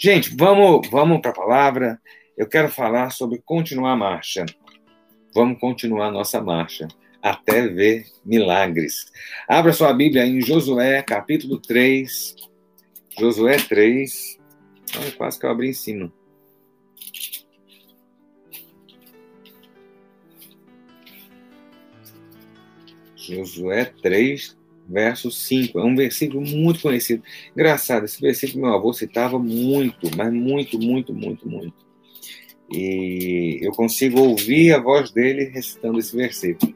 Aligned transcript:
Gente, 0.00 0.32
vamos, 0.36 0.88
vamos 0.90 1.20
para 1.20 1.32
a 1.32 1.34
palavra. 1.34 2.00
Eu 2.36 2.48
quero 2.48 2.68
falar 2.68 3.10
sobre 3.10 3.42
continuar 3.44 3.94
a 3.94 3.96
marcha. 3.96 4.46
Vamos 5.34 5.58
continuar 5.58 6.06
a 6.06 6.12
nossa 6.12 6.40
marcha 6.40 6.86
até 7.20 7.66
ver 7.66 8.06
milagres. 8.24 9.10
Abra 9.48 9.72
sua 9.72 9.92
Bíblia 9.92 10.24
em 10.24 10.40
Josué, 10.40 11.02
capítulo 11.02 11.60
3. 11.60 12.36
Josué 13.18 13.56
3. 13.56 14.38
Olha, 14.98 15.10
quase 15.10 15.40
que 15.40 15.46
eu 15.46 15.50
abri 15.50 15.70
em 15.70 15.72
cima. 15.72 16.12
Josué 23.16 23.86
3, 24.00 24.56
verso 24.88 25.30
5. 25.30 25.78
É 25.78 25.84
um 25.84 25.94
versículo 25.94 26.40
muito 26.40 26.80
conhecido. 26.80 27.22
Engraçado, 27.52 28.04
esse 28.04 28.20
versículo 28.20 28.64
meu 28.64 28.74
avô 28.74 28.92
citava 28.92 29.38
muito, 29.38 30.10
mas 30.16 30.32
muito, 30.32 30.78
muito, 30.78 31.12
muito, 31.12 31.48
muito. 31.48 31.86
E 32.70 33.58
eu 33.62 33.72
consigo 33.72 34.20
ouvir 34.20 34.72
a 34.72 34.80
voz 34.80 35.10
dele 35.10 35.44
recitando 35.44 35.98
esse 35.98 36.14
versículo. 36.16 36.74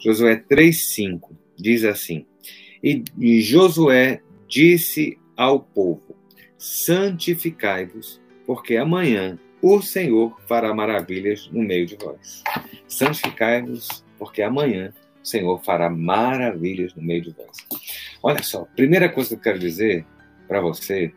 Josué 0.00 0.36
3,5 0.36 1.30
diz 1.56 1.84
assim: 1.84 2.26
e, 2.82 3.04
e 3.18 3.40
Josué 3.40 4.20
disse 4.48 5.18
ao 5.36 5.60
povo: 5.60 6.16
Santificai-vos, 6.58 8.20
porque 8.44 8.76
amanhã 8.76 9.38
o 9.62 9.80
Senhor 9.80 10.36
fará 10.48 10.74
maravilhas 10.74 11.48
no 11.52 11.62
meio 11.62 11.86
de 11.86 11.96
vós. 11.96 12.42
Santificai-vos, 12.88 14.04
porque 14.18 14.42
amanhã 14.42 14.92
o 15.22 15.26
Senhor 15.26 15.62
fará 15.62 15.88
maravilhas 15.88 16.94
no 16.94 17.02
meio 17.02 17.22
de 17.22 17.30
vós. 17.30 17.56
Olha 18.22 18.42
só, 18.42 18.66
primeira 18.76 19.08
coisa 19.08 19.30
que 19.30 19.34
eu 19.36 19.40
quero 19.40 19.58
dizer 19.58 20.04
para 20.48 20.60
você 20.60 21.12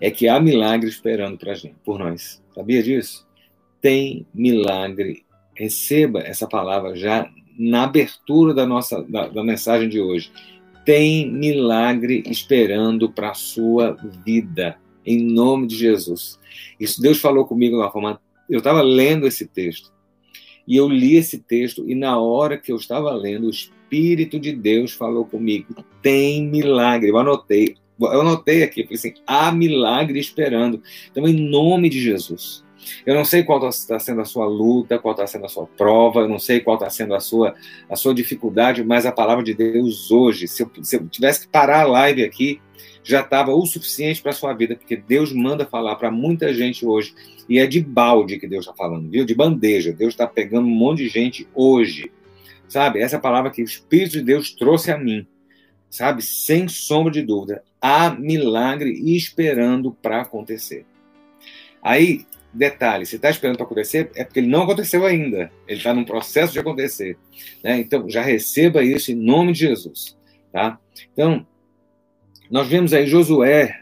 é 0.00 0.10
que 0.10 0.28
há 0.28 0.40
milagre 0.40 0.88
esperando 0.88 1.38
para 1.38 1.54
gente, 1.54 1.76
por 1.84 1.98
nós. 1.98 2.42
Sabia 2.54 2.82
disso? 2.82 3.26
Tem 3.80 4.26
milagre. 4.34 5.24
Receba 5.54 6.20
essa 6.20 6.46
palavra 6.48 6.96
já 6.96 7.30
na 7.56 7.84
abertura 7.84 8.52
da 8.52 8.66
nossa 8.66 9.02
da, 9.04 9.28
da 9.28 9.44
mensagem 9.44 9.88
de 9.88 10.00
hoje. 10.00 10.32
Tem 10.84 11.30
milagre 11.30 12.24
esperando 12.26 13.08
para 13.12 13.30
a 13.30 13.34
sua 13.34 13.96
vida, 14.24 14.76
em 15.06 15.22
nome 15.22 15.68
de 15.68 15.76
Jesus. 15.76 16.40
Isso 16.80 17.00
Deus 17.00 17.20
falou 17.20 17.44
comigo 17.44 17.76
de 17.76 17.82
uma 17.82 17.92
forma. 17.92 18.20
Eu 18.50 18.58
estava 18.58 18.82
lendo 18.82 19.26
esse 19.26 19.46
texto 19.46 19.92
e 20.66 20.76
eu 20.76 20.88
li 20.88 21.16
esse 21.16 21.38
texto 21.38 21.88
e 21.88 21.94
na 21.94 22.18
hora 22.18 22.56
que 22.56 22.70
eu 22.70 22.76
estava 22.76 23.12
lendo, 23.12 23.46
o 23.46 23.50
Espírito 23.50 24.38
de 24.38 24.52
Deus 24.52 24.92
falou 24.92 25.24
comigo: 25.24 25.84
tem 26.00 26.46
milagre. 26.46 27.10
Eu 27.10 27.18
anotei, 27.18 27.76
eu 28.00 28.20
anotei 28.20 28.62
aqui, 28.62 28.82
falei 28.84 28.96
assim: 28.96 29.14
há 29.26 29.52
milagre 29.52 30.18
esperando. 30.18 30.82
Então, 31.10 31.26
em 31.26 31.48
nome 31.50 31.88
de 31.88 32.00
Jesus. 32.00 32.64
Eu 33.06 33.14
não 33.14 33.24
sei 33.24 33.44
qual 33.44 33.68
está 33.68 33.96
sendo 34.00 34.22
a 34.22 34.24
sua 34.24 34.44
luta, 34.44 34.98
qual 34.98 35.12
está 35.12 35.24
sendo 35.24 35.46
a 35.46 35.48
sua 35.48 35.66
prova, 35.66 36.20
eu 36.20 36.28
não 36.28 36.40
sei 36.40 36.58
qual 36.58 36.76
está 36.76 36.90
sendo 36.90 37.14
a 37.14 37.20
sua, 37.20 37.54
a 37.88 37.94
sua 37.94 38.12
dificuldade, 38.12 38.82
mas 38.82 39.06
a 39.06 39.12
palavra 39.12 39.44
de 39.44 39.54
Deus 39.54 40.10
hoje, 40.10 40.48
se 40.48 40.64
eu, 40.64 40.70
se 40.82 40.96
eu 40.96 41.06
tivesse 41.06 41.42
que 41.42 41.48
parar 41.48 41.82
a 41.82 41.86
live 41.86 42.24
aqui, 42.24 42.60
já 43.04 43.20
estava 43.20 43.52
o 43.52 43.66
suficiente 43.66 44.22
para 44.22 44.30
a 44.30 44.34
sua 44.34 44.52
vida, 44.52 44.76
porque 44.76 44.96
Deus 44.96 45.32
manda 45.32 45.66
falar 45.66 45.96
para 45.96 46.10
muita 46.10 46.54
gente 46.54 46.86
hoje 46.86 47.14
e 47.48 47.58
é 47.58 47.66
de 47.66 47.80
balde 47.80 48.38
que 48.38 48.46
Deus 48.46 48.64
está 48.64 48.74
falando, 48.74 49.10
viu? 49.10 49.24
De 49.24 49.34
bandeja. 49.34 49.92
Deus 49.92 50.14
está 50.14 50.26
pegando 50.26 50.66
um 50.66 50.74
monte 50.74 50.98
de 50.98 51.08
gente 51.08 51.48
hoje. 51.54 52.10
Sabe? 52.68 53.00
Essa 53.00 53.16
é 53.16 53.18
palavra 53.18 53.50
que 53.50 53.62
o 53.62 53.64
Espírito 53.64 54.12
de 54.12 54.22
Deus 54.22 54.52
trouxe 54.52 54.90
a 54.90 54.98
mim. 54.98 55.26
Sabe? 55.90 56.22
Sem 56.22 56.68
sombra 56.68 57.12
de 57.12 57.22
dúvida. 57.22 57.62
Há 57.80 58.10
milagre 58.10 58.90
esperando 59.14 59.92
para 59.92 60.22
acontecer. 60.22 60.86
Aí, 61.82 62.24
detalhe: 62.54 63.04
se 63.04 63.16
está 63.16 63.28
esperando 63.28 63.56
para 63.56 63.66
acontecer, 63.66 64.10
é 64.14 64.24
porque 64.24 64.40
ele 64.40 64.46
não 64.46 64.62
aconteceu 64.62 65.04
ainda. 65.04 65.52
Ele 65.66 65.78
está 65.78 65.92
num 65.92 66.04
processo 66.04 66.52
de 66.52 66.60
acontecer. 66.60 67.18
Né? 67.62 67.80
Então, 67.80 68.08
já 68.08 68.22
receba 68.22 68.82
isso 68.82 69.12
em 69.12 69.16
nome 69.16 69.52
de 69.52 69.58
Jesus. 69.58 70.16
Tá? 70.50 70.78
Então, 71.12 71.46
nós 72.52 72.68
vemos 72.68 72.92
aí 72.92 73.06
Josué 73.06 73.80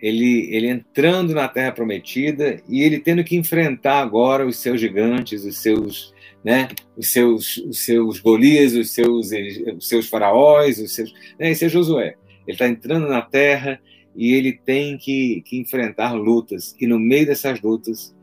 ele, 0.00 0.48
ele 0.54 0.68
entrando 0.68 1.34
na 1.34 1.48
Terra 1.48 1.72
Prometida 1.72 2.62
e 2.68 2.82
ele 2.82 3.00
tendo 3.00 3.24
que 3.24 3.36
enfrentar 3.36 4.00
agora 4.00 4.46
os 4.46 4.58
seus 4.58 4.80
gigantes, 4.80 5.44
os 5.44 5.58
seus, 5.58 6.14
né, 6.44 6.68
os 6.96 7.08
seus, 7.08 7.56
os 7.56 7.84
seus 7.84 8.20
Golias, 8.20 8.74
os 8.74 8.92
seus, 8.92 9.30
os 9.76 9.88
seus 9.88 10.08
faraós, 10.08 10.78
os 10.78 10.94
seus, 10.94 11.12
né, 11.36 11.50
esse 11.50 11.64
é 11.64 11.68
Josué. 11.68 12.14
Ele 12.46 12.54
está 12.54 12.68
entrando 12.68 13.08
na 13.08 13.22
Terra 13.22 13.80
e 14.14 14.34
ele 14.34 14.52
tem 14.52 14.96
que, 14.96 15.42
que 15.44 15.58
enfrentar 15.58 16.12
lutas 16.12 16.76
e 16.80 16.86
no 16.86 16.98
meio 16.98 17.26
dessas 17.26 17.60
lutas 17.60 18.14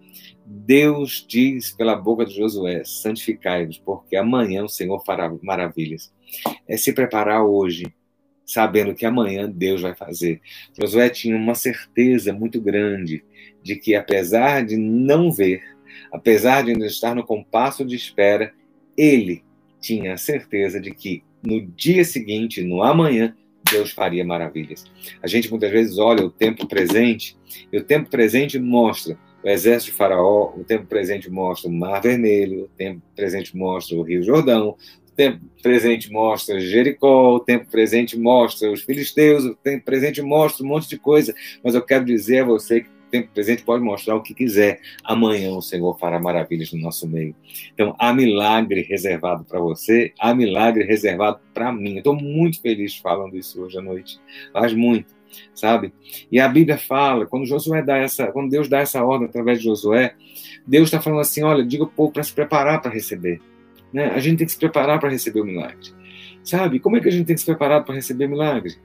Deus 0.45 1.25
diz 1.27 1.71
pela 1.71 1.93
boca 1.93 2.25
de 2.25 2.33
Josué: 2.33 2.81
santificai-vos, 2.85 3.79
porque 3.79 4.15
amanhã 4.15 4.63
o 4.63 4.69
Senhor 4.69 5.03
fará 5.05 5.29
maravilhas. 5.43 6.13
É 6.65 6.77
se 6.77 6.93
preparar 6.93 7.43
hoje 7.43 7.93
sabendo 8.47 8.95
que 8.95 9.05
amanhã 9.05 9.51
Deus 9.53 9.81
vai 9.81 9.93
fazer. 9.93 10.39
Josué 10.79 11.09
tinha 11.09 11.35
uma 11.35 11.53
certeza 11.53 12.31
muito 12.31 12.61
grande 12.61 13.23
de 13.61 13.75
que, 13.75 13.93
apesar 13.93 14.65
de 14.65 14.77
não 14.77 15.29
ver, 15.29 15.61
apesar 16.13 16.63
de 16.63 16.71
ainda 16.71 16.85
estar 16.85 17.13
no 17.13 17.25
compasso 17.25 17.83
de 17.83 17.97
espera, 17.97 18.53
ele 18.97 19.43
tinha 19.81 20.13
a 20.13 20.17
certeza 20.17 20.79
de 20.79 20.91
que 20.91 21.23
no 21.45 21.61
dia 21.61 22.05
seguinte, 22.05 22.63
no 22.63 22.81
amanhã, 22.81 23.35
Deus 23.69 23.91
faria 23.91 24.23
maravilhas. 24.23 24.85
A 25.21 25.27
gente 25.27 25.49
muitas 25.49 25.69
vezes 25.69 25.97
olha 25.97 26.25
o 26.25 26.31
tempo 26.31 26.65
presente, 26.67 27.37
e 27.71 27.77
o 27.77 27.83
tempo 27.83 28.09
presente 28.09 28.57
mostra 28.57 29.17
o 29.43 29.49
exército 29.49 29.91
de 29.91 29.97
Faraó, 29.97 30.53
o 30.57 30.63
tempo 30.63 30.85
presente 30.85 31.29
mostra 31.29 31.69
o 31.69 31.73
Mar 31.73 32.01
Vermelho, 32.01 32.63
o 32.63 32.67
tempo 32.69 33.01
presente 33.13 33.55
mostra 33.55 33.97
o 33.97 34.03
Rio 34.03 34.23
Jordão, 34.23 34.77
tempo 35.17 35.41
presente 35.63 36.11
mostra 36.11 36.59
Jericó, 36.59 37.35
o 37.35 37.39
tempo 37.39 37.65
presente 37.69 38.17
mostra 38.17 38.71
os 38.71 38.83
filisteus, 38.83 39.43
o 39.43 39.55
tempo 39.55 39.83
presente 39.83 40.21
mostra 40.21 40.63
um 40.63 40.69
monte 40.69 40.87
de 40.87 40.99
coisa, 40.99 41.33
mas 41.63 41.73
eu 41.73 41.81
quero 41.81 42.05
dizer 42.05 42.43
a 42.43 42.45
você 42.45 42.81
que 42.81 42.87
o 42.87 43.09
tempo 43.09 43.29
presente 43.33 43.63
pode 43.63 43.83
mostrar 43.83 44.15
o 44.15 44.21
que 44.21 44.33
quiser. 44.33 44.79
Amanhã 45.03 45.51
o 45.51 45.61
Senhor 45.61 45.97
fará 45.97 46.19
maravilhas 46.19 46.71
no 46.71 46.79
nosso 46.79 47.07
meio. 47.07 47.33
Então, 47.73 47.95
há 47.97 48.13
milagre 48.13 48.81
reservado 48.81 49.43
para 49.43 49.59
você, 49.59 50.13
há 50.19 50.35
milagre 50.35 50.83
reservado 50.83 51.39
para 51.53 51.71
mim. 51.71 51.97
Estou 51.97 52.15
muito 52.15 52.61
feliz 52.61 52.97
falando 52.97 53.35
isso 53.37 53.61
hoje 53.61 53.77
à 53.77 53.81
noite. 53.81 54.19
Faz 54.53 54.73
muito, 54.73 55.15
sabe? 55.55 55.93
E 56.31 56.39
a 56.39 56.47
Bíblia 56.47 56.77
fala, 56.77 57.25
quando 57.25 57.45
Josué 57.45 57.81
dá 57.81 57.97
essa, 57.97 58.27
quando 58.27 58.51
Deus 58.51 58.67
dá 58.67 58.79
essa 58.79 59.03
ordem 59.03 59.27
através 59.27 59.59
de 59.59 59.63
Josué, 59.63 60.13
Deus 60.67 60.89
está 60.89 61.01
falando 61.01 61.21
assim: 61.21 61.43
olha, 61.43 61.65
diga 61.65 61.85
o 61.85 61.87
povo 61.87 62.11
para 62.11 62.23
se 62.23 62.33
preparar 62.33 62.81
para 62.81 62.91
receber. 62.91 63.39
Né? 63.93 64.07
A 64.07 64.19
gente 64.19 64.37
tem 64.37 64.47
que 64.47 64.53
se 64.53 64.59
preparar 64.59 64.99
para 64.99 65.09
receber 65.09 65.41
o 65.41 65.45
milagre. 65.45 65.93
Sabe? 66.43 66.79
Como 66.79 66.97
é 66.97 67.01
que 67.01 67.07
a 67.07 67.11
gente 67.11 67.25
tem 67.25 67.35
que 67.35 67.41
se 67.41 67.45
preparar 67.45 67.83
para 67.83 67.95
receber 67.95 68.25
o 68.25 68.29
milagre? 68.29 68.75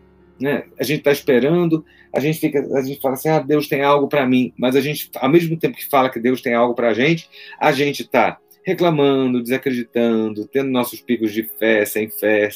Né? 0.41 0.65
A 0.79 0.83
gente 0.83 0.99
está 0.99 1.13
esperando, 1.13 1.85
a 2.13 2.19
gente 2.19 2.41
fica, 2.41 2.61
a 2.77 2.83
gente 2.83 3.01
fala 3.01 3.15
assim, 3.15 3.29
ah, 3.29 3.39
Deus 3.39 3.69
tem 3.69 3.83
algo 3.83 4.09
para 4.09 4.27
mim, 4.27 4.53
mas 4.59 4.75
a 4.75 4.81
gente, 4.81 5.11
ao 5.17 5.29
mesmo 5.29 5.57
tempo 5.57 5.77
que 5.77 5.89
fala 5.89 6.11
que 6.11 6.19
Deus 6.19 6.41
tem 6.41 6.55
algo 6.55 6.75
para 6.75 6.89
a 6.89 6.95
gente, 6.95 7.29
a 7.61 7.71
gente 7.71 8.03
está 8.03 8.39
reclamando, 8.65 9.43
desacreditando, 9.43 10.47
tendo 10.47 10.71
nossos 10.71 11.01
picos 11.01 11.33
de 11.33 11.43
fé, 11.59 11.85
sem 11.85 12.09
fé, 12.09 12.49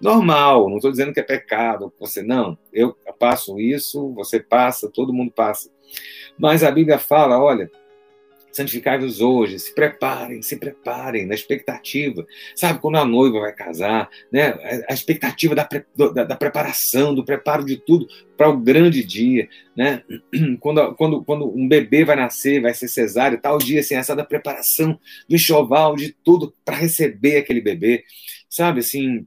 normal. 0.00 0.68
Não 0.68 0.76
estou 0.76 0.90
dizendo 0.90 1.12
que 1.12 1.20
é 1.20 1.22
pecado, 1.22 1.92
você 1.98 2.22
não. 2.22 2.56
Eu 2.72 2.96
passo 3.18 3.58
isso, 3.60 4.12
você 4.14 4.38
passa, 4.40 4.90
todo 4.92 5.12
mundo 5.12 5.32
passa. 5.32 5.70
Mas 6.38 6.62
a 6.62 6.70
Bíblia 6.70 6.98
fala, 6.98 7.42
olha, 7.42 7.70
santificai-vos 8.58 9.20
hoje, 9.20 9.58
se 9.58 9.72
preparem, 9.72 10.42
se 10.42 10.56
preparem 10.56 11.26
na 11.26 11.34
expectativa. 11.34 12.26
Sabe, 12.54 12.80
quando 12.80 12.96
a 12.96 13.04
noiva 13.04 13.40
vai 13.40 13.52
casar, 13.52 14.10
né, 14.32 14.54
a 14.88 14.92
expectativa 14.92 15.54
da, 15.54 15.68
da, 15.96 16.24
da 16.24 16.36
preparação, 16.36 17.14
do 17.14 17.24
preparo 17.24 17.64
de 17.64 17.76
tudo 17.76 18.06
para 18.36 18.48
o 18.48 18.56
grande 18.56 19.04
dia, 19.04 19.48
né? 19.76 20.02
Quando, 20.60 20.94
quando, 20.94 21.24
quando 21.24 21.56
um 21.56 21.68
bebê 21.68 22.04
vai 22.04 22.16
nascer, 22.16 22.60
vai 22.60 22.74
ser 22.74 22.88
cesárea, 22.88 23.38
tal 23.38 23.58
dia, 23.58 23.80
assim, 23.80 23.94
essa 23.94 24.14
da 24.14 24.24
preparação, 24.24 24.98
do 25.28 25.34
enxoval, 25.34 25.96
de 25.96 26.14
tudo 26.24 26.54
para 26.64 26.76
receber 26.76 27.38
aquele 27.38 27.60
bebê, 27.60 28.04
sabe, 28.48 28.80
assim, 28.80 29.26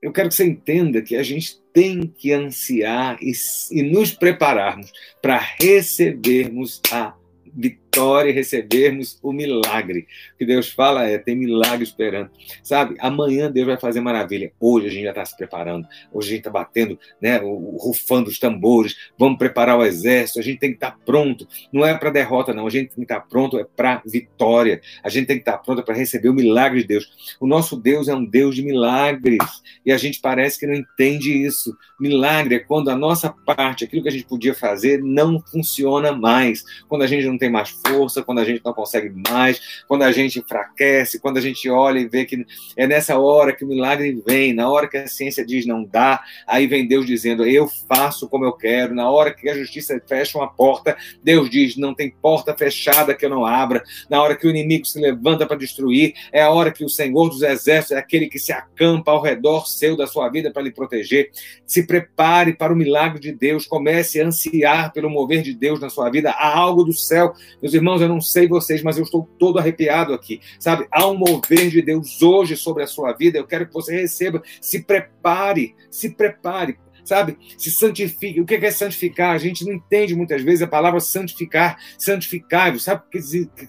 eu 0.00 0.12
quero 0.12 0.28
que 0.28 0.34
você 0.34 0.44
entenda 0.44 1.02
que 1.02 1.16
a 1.16 1.22
gente 1.22 1.60
tem 1.72 2.06
que 2.06 2.32
ansiar 2.32 3.18
e, 3.20 3.32
e 3.72 3.82
nos 3.82 4.12
prepararmos 4.12 4.92
para 5.20 5.38
recebermos 5.60 6.80
a 6.92 7.14
vitória 7.52 7.87
vitória 7.88 8.30
e 8.30 8.32
recebermos 8.32 9.18
o 9.22 9.32
milagre. 9.32 10.06
O 10.34 10.38
que 10.38 10.46
Deus 10.46 10.70
fala 10.70 11.04
é: 11.04 11.18
tem 11.18 11.34
milagre 11.34 11.82
esperando. 11.82 12.30
Sabe? 12.62 12.96
Amanhã 13.00 13.50
Deus 13.50 13.66
vai 13.66 13.78
fazer 13.78 14.00
maravilha. 14.00 14.52
Hoje 14.60 14.86
a 14.86 14.90
gente 14.90 15.04
já 15.04 15.10
está 15.10 15.24
se 15.24 15.36
preparando. 15.36 15.86
Hoje 16.12 16.28
a 16.28 16.30
gente 16.30 16.40
está 16.40 16.50
batendo, 16.50 16.98
né, 17.20 17.38
rufando 17.38 18.28
os 18.28 18.38
tambores. 18.38 18.94
Vamos 19.18 19.38
preparar 19.38 19.78
o 19.78 19.84
exército. 19.84 20.38
A 20.38 20.42
gente 20.42 20.58
tem 20.58 20.70
que 20.70 20.76
estar 20.76 20.92
tá 20.92 20.98
pronto. 21.04 21.48
Não 21.72 21.84
é 21.84 21.96
para 21.96 22.10
derrota, 22.10 22.52
não. 22.52 22.66
A 22.66 22.70
gente 22.70 22.88
tem 22.88 22.96
que 22.96 23.02
estar 23.02 23.20
tá 23.20 23.26
pronto 23.28 23.58
é 23.58 23.64
para 23.64 24.02
vitória. 24.06 24.80
A 25.02 25.08
gente 25.08 25.26
tem 25.26 25.36
que 25.36 25.42
estar 25.42 25.52
tá 25.52 25.58
pronto 25.58 25.82
para 25.82 25.94
receber 25.94 26.28
o 26.28 26.34
milagre 26.34 26.82
de 26.82 26.86
Deus. 26.86 27.36
O 27.40 27.46
nosso 27.46 27.76
Deus 27.76 28.08
é 28.08 28.14
um 28.14 28.24
Deus 28.24 28.54
de 28.54 28.62
milagres. 28.62 29.38
E 29.84 29.90
a 29.90 29.96
gente 29.96 30.20
parece 30.20 30.58
que 30.58 30.66
não 30.66 30.74
entende 30.74 31.32
isso. 31.32 31.76
Milagre 31.98 32.56
é 32.56 32.58
quando 32.58 32.90
a 32.90 32.96
nossa 32.96 33.30
parte, 33.30 33.84
aquilo 33.84 34.02
que 34.02 34.08
a 34.08 34.12
gente 34.12 34.26
podia 34.26 34.54
fazer, 34.54 35.02
não 35.02 35.40
funciona 35.40 36.12
mais. 36.12 36.64
Quando 36.86 37.02
a 37.02 37.06
gente 37.06 37.26
não 37.26 37.38
tem 37.38 37.50
mais 37.50 37.70
força, 37.88 38.22
quando 38.22 38.38
a 38.38 38.44
gente 38.44 38.62
não 38.64 38.72
consegue 38.72 39.10
mais, 39.28 39.82
quando 39.86 40.02
a 40.02 40.12
gente 40.12 40.38
enfraquece, 40.38 41.18
quando 41.20 41.38
a 41.38 41.40
gente 41.40 41.68
olha 41.68 41.98
e 41.98 42.08
vê 42.08 42.24
que 42.24 42.46
é 42.76 42.86
nessa 42.86 43.18
hora 43.18 43.52
que 43.52 43.64
o 43.64 43.68
milagre 43.68 44.22
vem, 44.26 44.52
na 44.52 44.70
hora 44.70 44.88
que 44.88 44.96
a 44.96 45.06
ciência 45.06 45.44
diz 45.44 45.66
não 45.66 45.84
dá, 45.84 46.22
aí 46.46 46.66
vem 46.66 46.86
Deus 46.86 47.06
dizendo 47.06 47.46
eu 47.46 47.68
faço 47.88 48.28
como 48.28 48.44
eu 48.44 48.52
quero. 48.52 48.94
Na 48.94 49.10
hora 49.10 49.32
que 49.32 49.48
a 49.48 49.54
justiça 49.54 50.00
fecha 50.06 50.38
uma 50.38 50.48
porta, 50.48 50.96
Deus 51.22 51.48
diz 51.50 51.76
não 51.76 51.94
tem 51.94 52.10
porta 52.10 52.56
fechada 52.56 53.14
que 53.14 53.24
eu 53.24 53.30
não 53.30 53.44
abra. 53.44 53.82
Na 54.10 54.22
hora 54.22 54.36
que 54.36 54.46
o 54.46 54.50
inimigo 54.50 54.84
se 54.84 55.00
levanta 55.00 55.46
para 55.46 55.56
destruir, 55.56 56.14
é 56.32 56.42
a 56.42 56.50
hora 56.50 56.70
que 56.70 56.84
o 56.84 56.88
Senhor 56.88 57.28
dos 57.28 57.42
Exércitos 57.42 57.96
é 57.96 57.98
aquele 57.98 58.28
que 58.28 58.38
se 58.38 58.52
acampa 58.52 59.10
ao 59.10 59.22
redor 59.22 59.66
seu 59.66 59.96
da 59.96 60.06
sua 60.06 60.28
vida 60.28 60.50
para 60.50 60.62
lhe 60.62 60.70
proteger. 60.70 61.30
Se 61.66 61.86
prepare 61.86 62.54
para 62.54 62.72
o 62.72 62.76
milagre 62.76 63.20
de 63.20 63.32
Deus, 63.32 63.66
comece 63.66 64.20
a 64.20 64.26
ansiar 64.26 64.92
pelo 64.92 65.10
mover 65.10 65.42
de 65.42 65.54
Deus 65.54 65.80
na 65.80 65.88
sua 65.88 66.10
vida. 66.10 66.30
Há 66.30 66.56
algo 66.56 66.84
do 66.84 66.92
céu. 66.92 67.32
Meus 67.68 67.74
irmãos, 67.74 68.00
eu 68.00 68.08
não 68.08 68.20
sei 68.20 68.48
vocês, 68.48 68.82
mas 68.82 68.96
eu 68.96 69.04
estou 69.04 69.28
todo 69.38 69.58
arrepiado 69.58 70.14
aqui. 70.14 70.40
Sabe? 70.58 70.86
Há 70.90 71.06
um 71.06 71.18
mover 71.18 71.68
de 71.68 71.82
Deus 71.82 72.22
hoje 72.22 72.56
sobre 72.56 72.82
a 72.82 72.86
sua 72.86 73.12
vida. 73.12 73.36
Eu 73.36 73.46
quero 73.46 73.66
que 73.66 73.74
você 73.74 73.94
receba. 73.94 74.42
Se 74.58 74.82
prepare, 74.82 75.74
se 75.90 76.10
prepare 76.10 76.78
sabe? 77.04 77.38
Se 77.56 77.70
santifique. 77.70 78.38
O 78.38 78.44
que 78.44 78.54
é 78.54 78.70
santificar? 78.70 79.34
A 79.34 79.38
gente 79.38 79.64
não 79.64 79.72
entende 79.72 80.14
muitas 80.14 80.42
vezes 80.42 80.60
a 80.60 80.66
palavra 80.66 81.00
santificar, 81.00 81.78
santificai-vos. 81.96 82.84
Sabe 82.84 83.02
o 83.06 83.08
que 83.08 83.20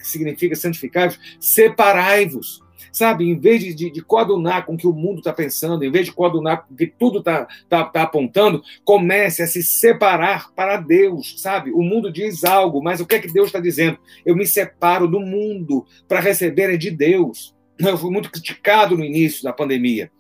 significa 0.04 0.58
santificai-vos? 0.58 1.18
Separai-vos 1.40 2.62
sabe? 2.92 3.30
Em 3.30 3.40
vez 3.40 3.64
de, 3.64 3.74
de, 3.74 3.92
de 3.92 4.02
coadunar 4.02 4.66
com 4.66 4.74
o 4.74 4.78
que 4.78 4.88
o 4.88 4.94
mundo 4.94 5.20
está 5.20 5.34
pensando, 5.34 5.84
em 5.84 5.92
vez 5.92 6.06
de 6.06 6.14
coadunar 6.14 6.66
com 6.66 6.74
o 6.74 6.78
que 6.78 6.88
tudo 6.88 7.20
está 7.20 7.48
tá, 7.68 7.84
tá 7.86 8.04
apontando, 8.04 8.64
comece 8.84 9.42
a 9.42 9.48
se 9.48 9.62
separar 9.64 10.52
para 10.54 10.78
Deus, 10.78 11.42
sabe? 11.42 11.72
O 11.72 11.82
mundo 11.82 12.12
diz 12.12 12.44
algo, 12.44 12.82
mas 12.82 13.00
o 13.00 13.06
que 13.06 13.16
é 13.16 13.20
que 13.20 13.32
Deus 13.32 13.48
está 13.48 13.60
dizendo? 13.60 13.98
Eu 14.26 14.36
me 14.36 14.46
separo 14.46 15.08
do 15.08 15.20
mundo 15.20 15.86
para 16.08 16.20
receber 16.20 16.74
é 16.74 16.78
de 16.78 16.92
Deus. 16.92 17.56
Eu 17.80 17.98
fui 17.98 18.12
muito 18.12 18.30
criticado 18.30 18.98
no 18.98 19.06
início 19.06 19.44
da 19.44 19.54
pandemia. 19.54 20.12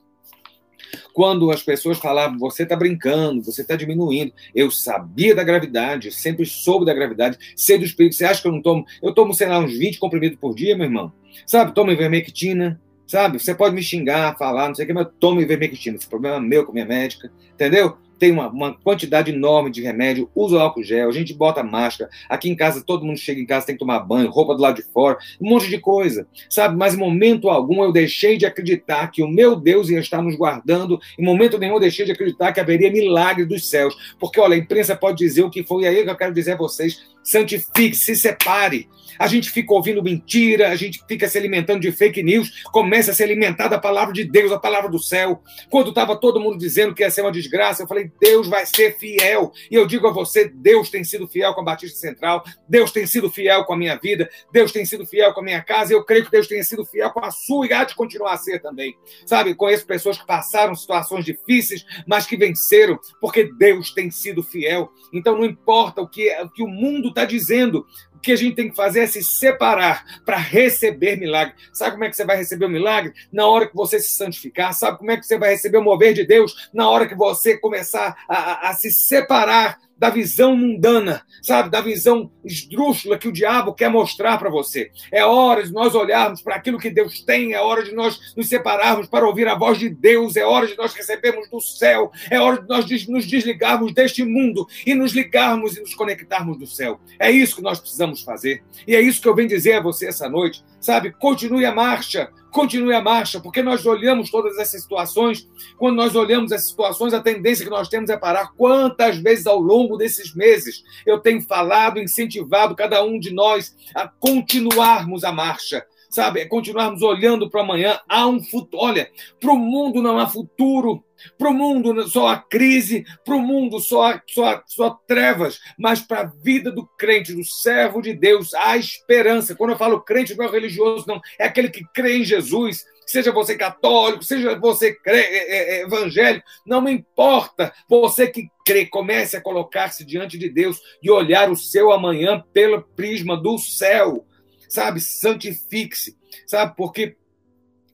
Quando 1.14 1.52
as 1.52 1.64
pessoas 1.64 1.98
falavam, 1.98 2.38
você 2.40 2.64
está 2.64 2.76
brincando, 2.76 3.44
você 3.44 3.62
está 3.62 3.76
diminuindo. 3.76 4.34
Eu 4.54 4.72
sabia 4.72 5.36
da 5.36 5.44
gravidade, 5.44 6.12
sempre 6.12 6.46
soube 6.46 6.86
da 6.86 6.94
gravidade, 6.94 7.38
sei 7.56 7.78
do 7.78 7.86
espírito. 7.86 8.16
Você 8.16 8.26
acha 8.26 8.42
que 8.42 8.48
eu 8.48 8.52
não 8.52 8.62
tomo? 8.62 8.86
Eu 9.02 9.14
tomo, 9.14 9.34
sei 9.34 9.48
lá, 9.48 9.60
uns 9.60 9.78
20 9.78 10.00
comprimidos 10.00 10.40
por 10.40 10.56
dia, 10.56 10.76
meu 10.76 10.86
irmão. 10.86 11.12
Sabe, 11.46 11.74
tomo 11.74 11.92
ivermectina, 11.92 12.80
sabe? 13.08 13.40
Você 13.40 13.56
pode 13.56 13.76
me 13.76 13.82
xingar, 13.82 14.38
falar, 14.38 14.68
não 14.68 14.76
sei 14.76 14.86
o 14.86 14.88
que, 14.88 14.94
mas 14.94 15.06
eu 15.06 15.12
tomo 15.20 15.42
ivermectina. 15.42 15.98
Esse 15.98 16.08
problema 16.08 16.38
é 16.38 16.40
meu 16.40 16.66
com 16.66 16.72
minha 16.72 16.86
médica, 16.86 17.32
entendeu? 17.54 17.98
Tem 18.19 18.31
uma, 18.31 18.50
uma, 18.50 18.74
quantidade 18.74 19.31
enorme 19.31 19.71
de 19.71 19.81
remédio, 19.81 20.30
usa 20.36 20.60
álcool 20.60 20.83
gel, 20.83 21.10
a 21.10 21.13
gente 21.13 21.33
bota 21.33 21.63
máscara. 21.63 22.10
Aqui 22.27 22.50
em 22.50 22.56
casa, 22.56 22.83
todo 22.86 23.06
mundo 23.06 23.18
chega 23.18 23.39
em 23.39 23.45
casa, 23.45 23.66
tem 23.66 23.75
que 23.75 23.80
tomar 23.80 24.00
banho, 24.00 24.30
roupa 24.30 24.54
do 24.54 24.62
lado 24.62 24.75
de 24.75 24.83
fora, 24.83 25.18
um 25.42 25.50
monte 25.50 25.69
de 25.69 25.80
coisa, 25.80 26.27
sabe? 26.50 26.75
Mas 26.75 26.94
em 26.94 26.98
momento 26.98 27.50
algum 27.50 27.83
eu 27.83 27.92
deixei 27.92 28.38
de 28.38 28.45
acreditar 28.45 29.07
que 29.07 29.24
o 29.24 29.27
meu 29.27 29.56
Deus 29.56 29.89
ia 29.89 30.00
estar 30.00 30.21
nos 30.21 30.36
guardando, 30.36 31.00
em 31.18 31.24
momento 31.24 31.57
nenhum 31.57 31.75
eu 31.75 31.80
deixei 31.80 32.06
de 32.06 32.12
acreditar 32.12 32.51
que 32.51 32.60
haveria 32.60 32.92
milagre 32.92 33.45
dos 33.45 33.68
céus. 33.69 33.95
Porque, 34.19 34.39
olha, 34.39 34.56
a 34.56 34.57
imprensa 34.57 34.95
pode 34.95 35.18
dizer 35.18 35.44
o 35.44 35.50
que 35.50 35.63
foi, 35.63 35.83
e 35.83 35.88
aí 35.88 36.06
eu 36.06 36.16
quero 36.16 36.33
dizer 36.33 36.54
a 36.54 36.57
vocês: 36.57 37.01
santifique, 37.24 37.95
se 37.95 38.16
separe. 38.16 38.88
A 39.19 39.27
gente 39.27 39.51
fica 39.51 39.74
ouvindo 39.74 40.01
mentira, 40.01 40.69
a 40.69 40.75
gente 40.77 41.04
fica 41.06 41.27
se 41.27 41.38
alimentando 41.38 41.81
de 41.81 41.92
fake 41.92 42.24
news, 42.24 42.63
começa 42.71 43.12
a 43.12 43.13
se 43.13 43.21
alimentar 43.21 43.68
da 43.68 43.77
palavra 43.77 44.13
de 44.13 44.24
Deus, 44.24 44.50
a 44.50 44.57
palavra 44.57 44.89
do 44.89 44.98
céu. 44.98 45.44
Quando 45.69 45.89
estava 45.89 46.16
todo 46.16 46.39
mundo 46.39 46.57
dizendo 46.57 46.95
que 46.95 47.04
ia 47.04 47.12
ser 47.12 47.21
uma 47.21 47.31
desgraça, 47.31 47.83
eu 47.83 47.88
falei, 47.88 48.10
Deus 48.18 48.48
vai 48.48 48.66
ser 48.66 48.98
fiel. 48.98 49.51
E 49.69 49.75
eu 49.75 49.86
digo 49.86 50.07
a 50.07 50.12
você, 50.12 50.48
Deus 50.48 50.89
tem 50.89 51.04
sido 51.04 51.27
fiel 51.27 51.54
com 51.54 51.60
a 51.60 51.66
Batista 51.66 51.98
Central, 52.00 52.44
Deus 52.68 52.92
tem 52.92 53.06
sido 53.06 53.30
fiel 53.30 53.66
com 53.66 53.74
a 53.74 53.77
minha 53.77 53.98
vida, 53.98 54.30
Deus 54.54 54.71
tem 54.71 54.86
sido 54.86 55.06
fiel 55.06 55.33
com 55.33 55.42
a 55.42 55.44
minha 55.44 55.62
casa, 55.62 55.92
e 55.92 55.95
eu 55.98 56.06
creio 56.06 56.24
que 56.24 56.31
Deus 56.31 56.48
tenha 56.48 56.63
sido 56.63 56.86
fiel 56.86 57.12
com 57.12 57.24
a 57.24 57.30
sua 57.30 57.68
e 57.68 57.74
há 57.74 57.83
de 57.83 57.95
continuar 57.95 58.33
a 58.33 58.38
ser 58.38 58.62
também. 58.62 58.95
Sabe, 59.25 59.54
conheço 59.54 59.86
pessoas 59.86 60.18
que 60.18 60.25
passaram 60.25 60.74
situações 60.74 61.25
difíceis, 61.25 61.86
mas 62.07 62.25
que 62.25 62.38
venceram, 62.38 62.98
porque 63.19 63.51
Deus 63.57 63.92
tem 63.92 64.10
sido 64.10 64.42
fiel. 64.42 64.89
Então 65.12 65.38
não 65.38 65.44
importa 65.44 66.01
o 66.01 66.07
que, 66.07 66.31
o 66.42 66.50
que 66.50 66.63
o 66.63 66.68
mundo 66.68 67.09
está 67.10 67.26
dizendo, 67.26 67.86
o 68.19 68.21
que 68.21 68.33
a 68.33 68.36
gente 68.36 68.56
tem 68.56 68.69
que 68.69 68.75
fazer 68.75 69.00
é 69.00 69.07
se 69.07 69.24
separar 69.24 70.04
para 70.25 70.36
receber 70.36 71.16
milagre. 71.16 71.54
Sabe 71.71 71.92
como 71.92 72.04
é 72.04 72.10
que 72.10 72.18
você 72.18 72.25
vai 72.25 72.36
receber 72.36 72.66
o 72.66 72.69
milagre? 72.69 73.13
Na 73.31 73.48
hora 73.48 73.66
que 73.66 73.75
você 73.75 73.98
se 73.98 74.12
santificar. 74.12 74.74
Sabe 74.74 74.98
como 74.98 75.10
é 75.10 75.16
que 75.16 75.25
você 75.25 75.38
vai 75.38 75.51
receber 75.51 75.77
o 75.77 75.83
mover 75.83 76.13
de 76.13 76.25
Deus? 76.25 76.69
Na 76.74 76.89
hora 76.89 77.07
que 77.07 77.16
você 77.16 77.57
começar 77.57 78.18
a, 78.27 78.36
a, 78.36 78.69
a 78.71 78.74
se 78.74 78.92
separar 78.92 79.80
da 80.00 80.10
visão 80.10 80.56
mundana, 80.56 81.21
sabe? 81.42 81.69
Da 81.69 81.81
visão 81.81 82.31
esdrúxula 82.44 83.18
que 83.18 83.27
o 83.27 83.33
diabo 83.33 83.74
quer 83.74 83.89
mostrar 83.89 84.38
para 84.38 84.50
você. 84.50 84.89
É 85.12 85.25
hora 85.25 85.62
de 85.62 85.74
nós 85.74 85.94
olharmos 85.94 86.42
para 86.42 86.56
aquilo 86.56 86.80
que 86.80 86.89
Deus 86.89 87.21
tem, 87.21 87.51
é 87.51 87.60
hora 87.60 87.83
de 87.83 87.94
nós 87.94 88.33
nos 88.36 88.48
separarmos 88.48 89.07
para 89.07 89.27
ouvir 89.27 89.48
a 89.50 89.56
voz 89.56 89.77
de 89.77 89.89
Deus, 89.89 90.38
é 90.38 90.45
hora 90.45 90.66
de 90.66 90.77
nós 90.77 90.94
recebermos 90.94 91.50
do 91.50 91.60
céu, 91.60 92.12
é 92.31 92.39
hora 92.39 92.62
de 92.62 92.69
nós 92.69 93.07
nos 93.07 93.27
desligarmos 93.27 93.94
deste 93.94 94.24
mundo 94.24 94.66
e 94.86 94.95
nos 94.95 95.12
ligarmos 95.12 95.75
e 95.75 95.81
nos 95.81 95.94
conectarmos 95.94 96.57
do 96.57 96.66
céu. 96.66 96.98
É 97.19 97.30
isso 97.30 97.57
que 97.57 97.62
nós 97.62 97.80
precisamos 97.80 98.09
fazer. 98.18 98.64
E 98.88 98.96
é 98.96 99.02
isso 99.02 99.22
que 99.22 99.28
eu 99.28 99.36
venho 99.36 99.48
dizer 99.48 99.74
a 99.74 99.82
você 99.82 100.08
essa 100.08 100.30
noite, 100.30 100.64
sabe? 100.80 101.12
Continue 101.12 101.66
a 101.66 101.74
marcha, 101.74 102.32
continue 102.52 102.94
a 102.94 103.02
marcha, 103.02 103.40
porque 103.40 103.62
nós 103.62 103.86
olhamos 103.86 104.30
todas 104.30 104.58
essas 104.58 104.82
situações, 104.82 105.48
quando 105.78 105.96
nós 105.96 106.16
olhamos 106.16 106.52
essas 106.52 106.70
situações, 106.70 107.14
a 107.14 107.22
tendência 107.22 107.64
que 107.64 107.72
nós 107.72 107.90
temos 107.90 108.10
é 108.10 108.18
parar. 108.18 108.54
Quantas 108.58 109.18
vezes 109.18 109.46
ao 109.46 109.60
longo 109.60 109.98
desses 109.98 110.34
meses 110.34 110.84
eu 111.06 111.20
tenho 111.20 111.42
falado, 111.42 112.00
incentivado 112.00 112.76
cada 112.76 113.04
um 113.04 113.20
de 113.20 113.34
nós 113.34 113.76
a 113.94 114.08
continuarmos 114.08 115.24
a 115.24 115.32
marcha, 115.32 115.86
sabe? 116.10 116.42
É 116.42 116.46
continuarmos 116.46 117.02
olhando 117.02 117.50
para 117.50 117.62
amanhã. 117.62 118.00
Há 118.08 118.28
um 118.28 118.44
futuro. 118.44 118.84
Olha, 118.84 119.10
para 119.40 119.52
o 119.52 119.58
mundo 119.58 120.02
não 120.02 120.18
há 120.18 120.28
futuro. 120.28 121.04
Para 121.38 121.50
o 121.50 121.54
mundo 121.54 122.07
só 122.07 122.27
há 122.27 122.38
crise, 122.38 123.06
para 123.24 123.36
o 123.36 123.42
mundo 123.42 123.80
só 123.80 124.19
só, 124.27 124.62
só 124.66 124.89
trevas, 125.07 125.60
mas 125.77 126.01
para 126.01 126.21
a 126.21 126.31
vida 126.44 126.71
do 126.71 126.86
crente, 126.98 127.33
do 127.33 127.44
servo 127.44 128.01
de 128.01 128.13
Deus, 128.13 128.54
há 128.54 128.77
esperança. 128.77 129.56
Quando 129.56 129.71
eu 129.71 129.77
falo 129.77 130.01
crente, 130.01 130.36
não 130.36 130.45
é 130.45 130.50
religioso, 130.50 131.06
não, 131.07 131.21
é 131.38 131.45
aquele 131.45 131.69
que 131.69 131.83
crê 131.94 132.18
em 132.18 132.24
Jesus, 132.24 132.86
seja 133.06 133.31
você 133.31 133.57
católico, 133.57 134.24
seja 134.24 134.57
você 134.57 134.95
é, 135.06 135.19
é, 135.19 135.80
é 135.80 135.81
evangélico, 135.81 136.45
não 136.66 136.81
me 136.81 136.92
importa. 136.92 137.74
Você 137.89 138.27
que 138.27 138.48
crê, 138.66 138.85
comece 138.85 139.35
a 139.35 139.42
colocar-se 139.42 140.06
diante 140.06 140.38
de 140.38 140.49
Deus 140.49 140.80
e 141.02 141.09
olhar 141.09 141.49
o 141.49 141.56
seu 141.56 141.92
amanhã 141.92 142.44
pelo 142.54 142.81
prisma 142.81 143.35
do 143.35 143.57
céu, 143.57 144.26
sabe? 144.68 145.02
Santifique-se, 145.02 146.16
sabe? 146.45 146.76
Porque 146.78 147.18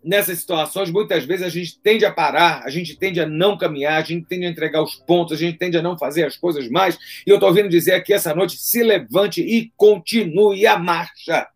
nessas 0.06 0.40
situações, 0.40 0.92
muitas 0.92 1.26
vezes 1.26 1.46
a 1.46 1.50
gente 1.50 1.80
tende 1.80 2.06
a 2.06 2.12
parar, 2.12 2.62
a 2.64 2.70
gente 2.70 2.96
tende 2.96 3.20
a 3.20 3.26
não 3.26 3.58
caminhar, 3.58 4.02
a 4.02 4.06
gente 4.06 4.28
tende 4.28 4.46
a 4.46 4.50
entregar 4.50 4.82
os 4.84 4.96
pontos, 4.96 5.34
a 5.34 5.40
gente 5.40 5.58
tende 5.58 5.78
a 5.78 5.82
não 5.82 5.98
fazer 5.98 6.24
as 6.24 6.38
coisas 6.38 6.70
mais. 6.70 6.98
E 7.26 7.30
eu 7.30 7.36
estou 7.36 7.50
ouvindo 7.50 7.68
dizer 7.68 7.94
aqui 7.94 8.14
essa 8.14 8.34
noite: 8.36 8.58
se 8.58 8.84
levante 8.84 9.42
e 9.42 9.72
continue 9.76 10.68
a 10.68 10.78
marcha. 10.78 11.48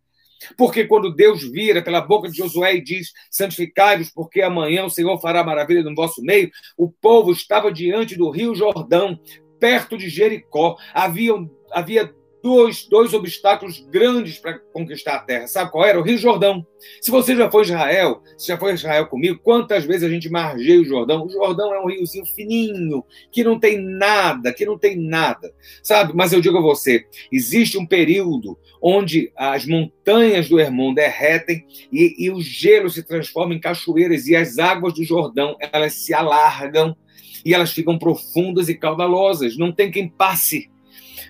Porque 0.58 0.86
quando 0.86 1.14
Deus 1.14 1.44
vira 1.44 1.82
pela 1.82 2.02
boca 2.02 2.30
de 2.30 2.38
Josué 2.38 2.76
e 2.76 2.82
diz: 2.82 3.14
santificai-vos, 3.30 4.10
porque 4.10 4.42
amanhã 4.42 4.86
o 4.86 4.90
Senhor 4.90 5.20
fará 5.22 5.44
maravilha 5.44 5.84
no 5.84 5.94
vosso 5.94 6.22
meio, 6.22 6.50
o 6.76 6.90
povo 6.90 7.32
estava 7.32 7.72
diante 7.72 8.18
do 8.18 8.30
rio 8.32 8.56
Jordão, 8.56 9.20
perto 9.60 9.98
de 9.98 10.10
Jericó. 10.10 10.76
Havia, 10.94 11.34
havia 11.72 12.14
dois, 12.42 12.86
dois 12.88 13.14
obstáculos 13.14 13.80
grandes 13.90 14.38
para 14.38 14.60
conquistar 14.60 15.16
a 15.16 15.20
terra. 15.20 15.48
Sabe 15.48 15.72
qual 15.72 15.86
era? 15.86 16.00
O 16.00 16.04
Rio 16.04 16.18
Jordão. 16.18 16.66
Se 17.02 17.12
você 17.12 17.36
já 17.36 17.50
foi 17.52 17.62
a 17.62 17.66
Israel, 17.66 18.24
se 18.38 18.48
já 18.48 18.58
foi 18.58 18.72
a 18.72 18.76
Israel 18.76 19.08
comigo, 19.08 19.40
quantas 19.44 19.86
vezes 19.86 20.04
a 20.04 20.10
gente 20.10 20.30
margeia 20.30 20.80
o 20.80 20.86
Jordão? 20.86 21.26
O 21.26 21.30
Jordão 21.30 21.74
é 21.74 21.80
um 21.80 21.88
riozinho 21.88 22.26
fininho, 22.26 23.04
que 23.32 23.44
não 23.44 23.60
tem 23.60 23.78
nada, 23.78 24.54
que 24.54 24.66
não 24.66 24.78
tem 24.78 24.96
nada, 24.98 25.54
sabe? 25.84 26.14
Mas 26.16 26.32
eu 26.32 26.42
digo 26.42 26.58
a 26.58 26.62
você, 26.62 27.06
existe 27.32 27.78
um 27.78 27.86
período 27.86 28.58
onde 28.82 29.32
as 29.36 29.66
montanhas 29.66 30.48
do 30.48 30.60
Hermon 30.60 30.94
derretem 30.94 31.66
e, 31.92 32.26
e 32.26 32.32
o 32.32 32.40
gelo 32.40 32.90
se 32.90 33.04
transforma 33.04 33.54
em 33.54 33.60
cachoeiras 33.60 34.28
e 34.28 34.36
as 34.36 34.58
águas 34.58 34.94
do 34.94 35.04
Jordão, 35.04 35.58
elas 35.60 35.94
se 35.94 36.14
alargam 36.14 36.96
e 37.46 37.54
elas 37.54 37.72
ficam 37.72 37.98
profundas 37.98 38.70
e 38.70 38.76
caudalosas. 38.76 39.58
Não 39.58 39.72
tem 39.72 39.92
quem 39.92 40.08
passe 40.08 40.70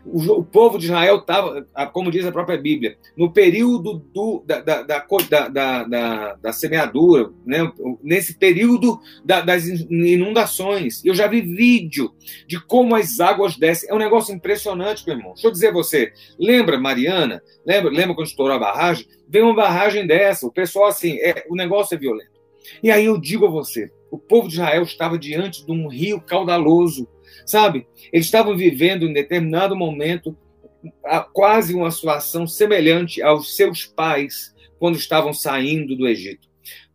O, 0.05 0.43
povo 0.43 0.77
de 0.77 0.85
Israel 0.85 1.17
estava, 1.17 1.67
como 1.93 2.11
diz 2.11 2.25
a 2.25 2.31
própria 2.31 2.57
Bíblia, 2.57 2.97
no 3.15 3.31
período 3.31 3.99
do, 4.13 4.43
da, 4.45 4.61
da, 4.61 4.81
da, 4.83 6.35
da, 6.35 6.53
semeadura, 6.53 7.31
né? 7.45 7.71
nesse 8.01 8.37
período 8.37 8.99
das 9.23 9.65
inundações. 9.67 11.03
Eu 11.03 11.13
já 11.13 11.27
vi 11.27 11.41
vídeo 11.41 12.11
de 12.47 12.59
como 12.59 12.95
as 12.95 13.19
águas 13.19 13.55
descem. 13.55 13.89
É 13.89 13.93
um 13.93 13.99
negócio 13.99 14.33
impressionante, 14.33 15.05
meu 15.05 15.15
irmão. 15.15 15.33
Deixa 15.33 15.47
eu 15.47 15.51
dizer 15.51 15.67
a 15.67 15.73
você. 15.73 16.11
Lembra, 16.39 16.79
Mariana? 16.79 17.41
Lembra, 17.65 17.91
lembra 17.91 18.15
quando 18.15 18.27
estourou 18.27 18.55
a 18.55 18.59
barragem? 18.59 19.05
Vem 19.27 19.43
uma 19.43 19.55
barragem 19.55 20.07
dessa. 20.07 20.47
O 20.47 20.51
pessoal, 20.51 20.87
assim, 20.87 21.17
é, 21.19 21.45
o 21.49 21.55
negócio 21.55 21.95
é 21.95 21.97
violento. 21.97 22.39
E 22.83 22.91
aí 22.91 23.05
eu 23.05 23.17
digo 23.19 23.45
a 23.45 23.49
você: 23.49 23.91
o 24.11 24.17
povo 24.17 24.47
de 24.47 24.55
Israel 24.55 24.83
estava 24.83 25.17
diante 25.17 25.65
de 25.65 25.71
um 25.71 25.87
rio 25.87 26.21
caudaloso 26.21 27.07
Sabe? 27.45 27.87
Eles 28.11 28.25
estavam 28.25 28.55
vivendo 28.55 29.05
em 29.05 29.13
determinado 29.13 29.75
momento 29.75 30.35
quase 31.33 31.73
uma 31.73 31.91
situação 31.91 32.47
semelhante 32.47 33.21
aos 33.21 33.55
seus 33.55 33.85
pais 33.85 34.53
quando 34.79 34.97
estavam 34.97 35.33
saindo 35.33 35.95
do 35.95 36.07
Egito. 36.07 36.47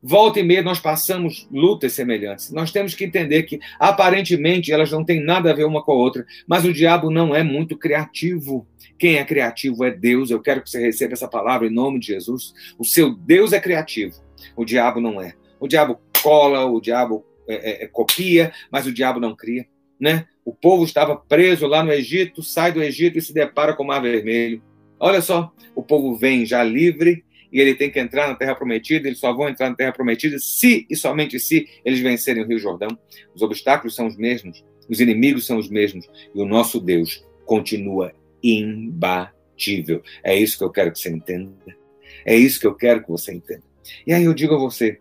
Volta 0.02 0.38
e 0.38 0.42
meia 0.42 0.62
nós 0.62 0.78
passamos 0.78 1.48
lutas 1.50 1.94
semelhantes. 1.94 2.50
Nós 2.50 2.70
temos 2.70 2.94
que 2.94 3.04
entender 3.04 3.44
que 3.44 3.58
aparentemente 3.78 4.70
elas 4.70 4.90
não 4.90 5.02
têm 5.02 5.22
nada 5.22 5.50
a 5.50 5.54
ver 5.54 5.64
uma 5.64 5.82
com 5.82 5.92
a 5.92 5.96
outra, 5.96 6.26
mas 6.46 6.64
o 6.64 6.72
diabo 6.72 7.10
não 7.10 7.34
é 7.34 7.42
muito 7.42 7.76
criativo. 7.76 8.66
Quem 8.98 9.16
é 9.16 9.24
criativo 9.24 9.82
é 9.82 9.90
Deus. 9.90 10.30
Eu 10.30 10.42
quero 10.42 10.62
que 10.62 10.68
você 10.68 10.78
receba 10.78 11.14
essa 11.14 11.26
palavra 11.26 11.66
em 11.66 11.72
nome 11.72 11.98
de 11.98 12.08
Jesus. 12.08 12.52
O 12.78 12.84
seu 12.84 13.14
Deus 13.14 13.54
é 13.54 13.60
criativo, 13.60 14.22
o 14.54 14.64
diabo 14.64 15.00
não 15.00 15.20
é. 15.20 15.34
O 15.58 15.66
diabo 15.66 15.98
cola, 16.22 16.66
o 16.66 16.80
diabo 16.80 17.24
é, 17.48 17.54
é, 17.54 17.84
é 17.84 17.86
copia, 17.86 18.52
mas 18.70 18.86
o 18.86 18.92
diabo 18.92 19.18
não 19.18 19.34
cria 19.34 19.66
né? 19.98 20.26
O 20.44 20.52
povo 20.52 20.84
estava 20.84 21.16
preso 21.16 21.66
lá 21.66 21.82
no 21.82 21.92
Egito, 21.92 22.42
sai 22.42 22.72
do 22.72 22.82
Egito 22.82 23.18
e 23.18 23.22
se 23.22 23.32
depara 23.32 23.74
com 23.74 23.82
o 23.82 23.86
Mar 23.86 24.02
Vermelho. 24.02 24.62
Olha 25.00 25.20
só, 25.20 25.52
o 25.74 25.82
povo 25.82 26.14
vem 26.16 26.44
já 26.44 26.62
livre 26.62 27.24
e 27.52 27.60
ele 27.60 27.74
tem 27.74 27.90
que 27.90 27.98
entrar 27.98 28.28
na 28.28 28.34
Terra 28.34 28.54
Prometida. 28.54 29.08
Eles 29.08 29.18
só 29.18 29.32
vão 29.32 29.48
entrar 29.48 29.70
na 29.70 29.76
Terra 29.76 29.92
Prometida 29.92 30.38
se 30.38 30.86
e 30.90 30.96
somente 30.96 31.38
se 31.40 31.68
eles 31.84 32.00
vencerem 32.00 32.42
o 32.42 32.46
Rio 32.46 32.58
Jordão. 32.58 32.98
Os 33.34 33.42
obstáculos 33.42 33.94
são 33.94 34.06
os 34.06 34.16
mesmos, 34.16 34.64
os 34.88 35.00
inimigos 35.00 35.46
são 35.46 35.58
os 35.58 35.68
mesmos 35.68 36.08
e 36.34 36.40
o 36.40 36.46
nosso 36.46 36.80
Deus 36.80 37.24
continua 37.46 38.12
imbatível. 38.42 40.02
É 40.22 40.36
isso 40.36 40.58
que 40.58 40.64
eu 40.64 40.70
quero 40.70 40.92
que 40.92 40.98
você 40.98 41.10
entenda. 41.10 41.76
É 42.24 42.36
isso 42.36 42.60
que 42.60 42.66
eu 42.66 42.74
quero 42.74 43.02
que 43.02 43.10
você 43.10 43.32
entenda. 43.32 43.62
E 44.06 44.12
aí 44.12 44.24
eu 44.24 44.34
digo 44.34 44.54
a 44.54 44.58
você, 44.58 45.00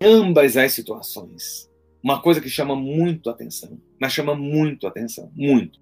ambas 0.00 0.56
as 0.56 0.72
situações, 0.72 1.69
uma 2.02 2.20
coisa 2.20 2.40
que 2.40 2.48
chama 2.48 2.74
muito 2.74 3.28
atenção, 3.28 3.80
mas 4.00 4.12
chama 4.12 4.34
muito 4.34 4.86
atenção, 4.86 5.30
muito, 5.34 5.80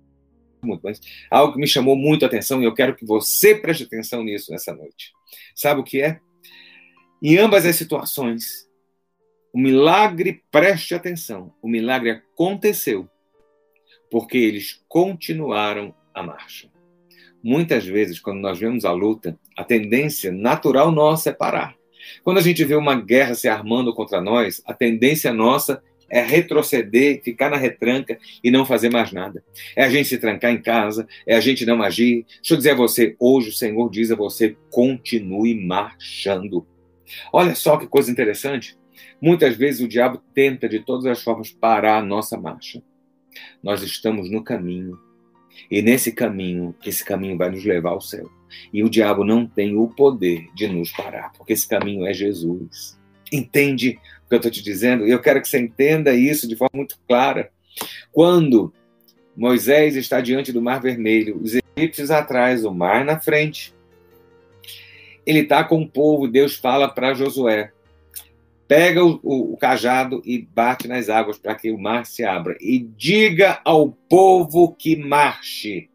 muito. 0.63 0.83
Mas 0.83 1.01
algo 1.31 1.55
que 1.55 1.61
me 1.61 1.67
chamou 1.67 1.97
muito 1.97 2.25
atenção 2.25 2.61
e 2.61 2.65
eu 2.65 2.75
quero 2.75 2.95
que 2.95 3.05
você 3.05 3.55
preste 3.55 3.85
atenção 3.85 4.23
nisso 4.25 4.51
nessa 4.51 4.75
noite. 4.75 5.13
Sabe 5.55 5.81
o 5.81 5.85
que 5.85 6.03
é? 6.03 6.21
Em 7.23 7.37
ambas 7.39 7.67
as 7.67 7.77
situações, 7.77 8.69
o 9.53 9.59
milagre, 9.59 10.43
preste 10.51 10.95
atenção, 10.95 11.53
o 11.63 11.69
milagre 11.69 12.11
aconteceu 12.11 13.09
porque 14.11 14.39
eles 14.39 14.83
continuaram 14.89 15.95
a 16.15 16.23
marcha. 16.23 16.71
Muitas 17.43 17.85
vezes, 17.85 18.19
quando 18.19 18.41
nós 18.41 18.59
vemos 18.59 18.85
a 18.85 18.93
luta, 18.93 19.39
a 19.57 19.63
tendência 19.63 20.33
natural 20.33 20.91
nossa 20.91 21.31
é 21.31 21.33
parar. 21.33 21.77
Quando 22.25 22.39
a 22.39 22.43
gente 22.43 22.65
vê 22.65 22.75
uma 22.75 23.01
guerra 23.01 23.35
se 23.35 23.49
armando 23.49 23.95
contra 23.95 24.21
nós, 24.21 24.63
a 24.67 24.73
tendência 24.73 25.33
nossa 25.33 25.83
é 26.11 26.21
retroceder, 26.21 27.23
ficar 27.23 27.51
na 27.51 27.57
retranca 27.57 28.19
e 28.43 28.51
não 28.51 28.65
fazer 28.65 28.91
mais 28.91 29.13
nada. 29.13 29.43
É 29.77 29.85
a 29.85 29.91
gente 29.91 30.09
se 30.09 30.19
trancar 30.19 30.53
em 30.53 30.61
casa, 30.61 31.07
é 31.27 31.37
a 31.37 31.41
gente 31.41 31.67
não 31.67 31.83
agir. 31.83 32.25
Deixa 32.41 32.55
eu 32.55 32.57
dizer 32.57 32.71
a 32.71 32.77
você, 32.77 33.17
hoje 33.19 33.51
o 33.51 33.53
Senhor 33.53 33.91
diz 33.91 34.11
a 34.11 34.17
você, 34.17 34.57
continue 34.71 35.55
marchando. 35.55 36.67
Olha 37.33 37.55
só 37.55 37.77
que 37.77 37.87
coisa 37.87 38.11
interessante. 38.11 38.77
Muitas 39.21 39.57
vezes 39.57 39.81
o 39.81 39.89
diabo 39.89 40.23
tenta 40.35 40.69
de 40.69 40.81
todas 40.81 41.07
as 41.07 41.23
formas 41.23 41.51
parar 41.51 41.99
a 41.99 42.05
nossa 42.05 42.37
marcha. 42.37 42.83
Nós 43.63 43.83
estamos 43.83 44.31
no 44.31 44.43
caminho. 44.43 44.99
E 45.71 45.83
nesse 45.83 46.13
caminho, 46.13 46.75
esse 46.85 47.05
caminho 47.05 47.37
vai 47.37 47.51
nos 47.51 47.65
levar 47.65 47.91
ao 47.91 48.01
céu. 48.01 48.31
E 48.73 48.83
o 48.83 48.89
diabo 48.89 49.25
não 49.25 49.47
tem 49.47 49.77
o 49.77 49.89
poder 49.89 50.49
de 50.55 50.69
nos 50.69 50.91
parar, 50.93 51.33
porque 51.33 51.53
esse 51.53 51.69
caminho 51.69 52.07
é 52.07 52.15
Jesus. 52.15 52.99
Entende 53.33 53.99
que 54.29 54.35
eu 54.35 54.39
estou 54.39 54.51
te 54.51 54.63
dizendo? 54.63 55.07
E 55.07 55.11
eu 55.11 55.21
quero 55.21 55.41
que 55.41 55.49
você 55.49 55.59
entenda 55.59 56.15
isso 56.15 56.47
de 56.47 56.57
forma 56.57 56.77
muito 56.77 56.99
clara. 57.09 57.51
Quando 58.13 58.73
Moisés 59.37 59.97
está 59.97 60.21
diante 60.21 60.53
do 60.53 60.61
Mar 60.61 60.81
Vermelho, 60.81 61.41
os 61.43 61.59
egípcios 61.77 62.11
atrás, 62.11 62.65
o 62.65 62.73
mar 62.73 63.05
na 63.05 63.19
frente, 63.19 63.75
ele 65.25 65.41
está 65.41 65.65
com 65.65 65.83
o 65.83 65.89
povo, 65.89 66.29
Deus 66.29 66.57
fala 66.57 66.89
para 66.89 67.15
Josué: 67.15 67.73
pega 68.67 69.05
o, 69.05 69.21
o, 69.23 69.53
o, 69.55 69.57
cajado 69.57 70.21
e 70.25 70.39
bate 70.39 70.89
nas 70.89 71.09
águas 71.09 71.39
para 71.39 71.55
que 71.55 71.71
o 71.71 71.79
mar 71.79 72.05
se 72.05 72.25
abra. 72.25 72.57
E 72.61 72.79
diga 72.79 73.61
ao 73.65 73.91
povo 73.91 74.75
que 74.75 74.97
marche. 74.97 75.89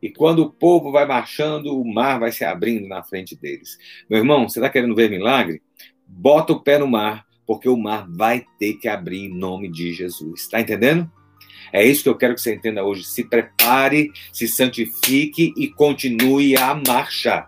E 0.00 0.10
quando 0.10 0.40
o 0.44 0.50
povo 0.50 0.92
vai 0.92 1.04
marchando, 1.04 1.76
o 1.76 1.84
mar 1.84 2.20
vai 2.20 2.30
se 2.30 2.44
abrindo 2.44 2.86
na 2.86 3.02
frente 3.02 3.34
deles. 3.34 3.76
Meu 4.08 4.20
irmão, 4.20 4.48
você 4.48 4.60
está 4.60 4.70
querendo 4.70 4.94
ver 4.94 5.10
milagre? 5.10 5.60
bota 6.08 6.54
o 6.54 6.60
pé 6.60 6.78
no 6.78 6.86
mar, 6.86 7.26
porque 7.48 7.66
o 7.66 7.78
mar 7.78 8.06
vai 8.06 8.44
ter 8.58 8.74
que 8.74 8.86
abrir 8.86 9.24
em 9.24 9.34
nome 9.34 9.70
de 9.70 9.90
Jesus. 9.94 10.42
Está 10.42 10.60
entendendo? 10.60 11.10
É 11.72 11.82
isso 11.82 12.02
que 12.02 12.08
eu 12.10 12.14
quero 12.14 12.34
que 12.34 12.42
você 12.42 12.54
entenda 12.54 12.84
hoje. 12.84 13.04
Se 13.04 13.24
prepare, 13.24 14.12
se 14.30 14.46
santifique 14.46 15.54
e 15.56 15.66
continue 15.68 16.58
a 16.58 16.74
marcha. 16.74 17.46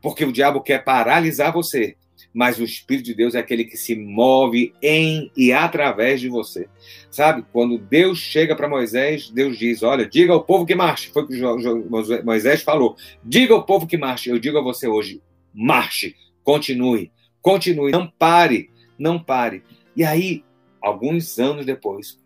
Porque 0.00 0.24
o 0.24 0.30
diabo 0.30 0.60
quer 0.60 0.84
paralisar 0.84 1.52
você, 1.52 1.96
mas 2.32 2.60
o 2.60 2.64
Espírito 2.64 3.06
de 3.06 3.14
Deus 3.14 3.34
é 3.34 3.40
aquele 3.40 3.64
que 3.64 3.76
se 3.76 3.96
move 3.96 4.72
em 4.80 5.28
e 5.36 5.52
através 5.52 6.20
de 6.20 6.28
você. 6.28 6.68
Sabe? 7.10 7.44
Quando 7.52 7.78
Deus 7.78 8.20
chega 8.20 8.54
para 8.54 8.68
Moisés, 8.68 9.28
Deus 9.28 9.58
diz: 9.58 9.82
Olha, 9.82 10.06
diga 10.06 10.32
ao 10.32 10.44
povo 10.44 10.64
que 10.64 10.76
marche. 10.76 11.10
Foi 11.10 11.24
o 11.24 11.26
que 11.26 12.22
Moisés 12.22 12.62
falou. 12.62 12.96
Diga 13.24 13.54
ao 13.54 13.66
povo 13.66 13.88
que 13.88 13.96
marche. 13.96 14.30
Eu 14.30 14.38
digo 14.38 14.58
a 14.58 14.62
você 14.62 14.86
hoje: 14.86 15.20
marche, 15.52 16.14
continue. 16.44 17.10
Continue, 17.40 17.90
não 17.90 18.06
pare, 18.06 18.70
não 19.02 19.22
pare. 19.22 19.64
E 19.96 20.04
aí, 20.04 20.44
alguns 20.80 21.38
anos 21.38 21.66
depois, 21.66 22.18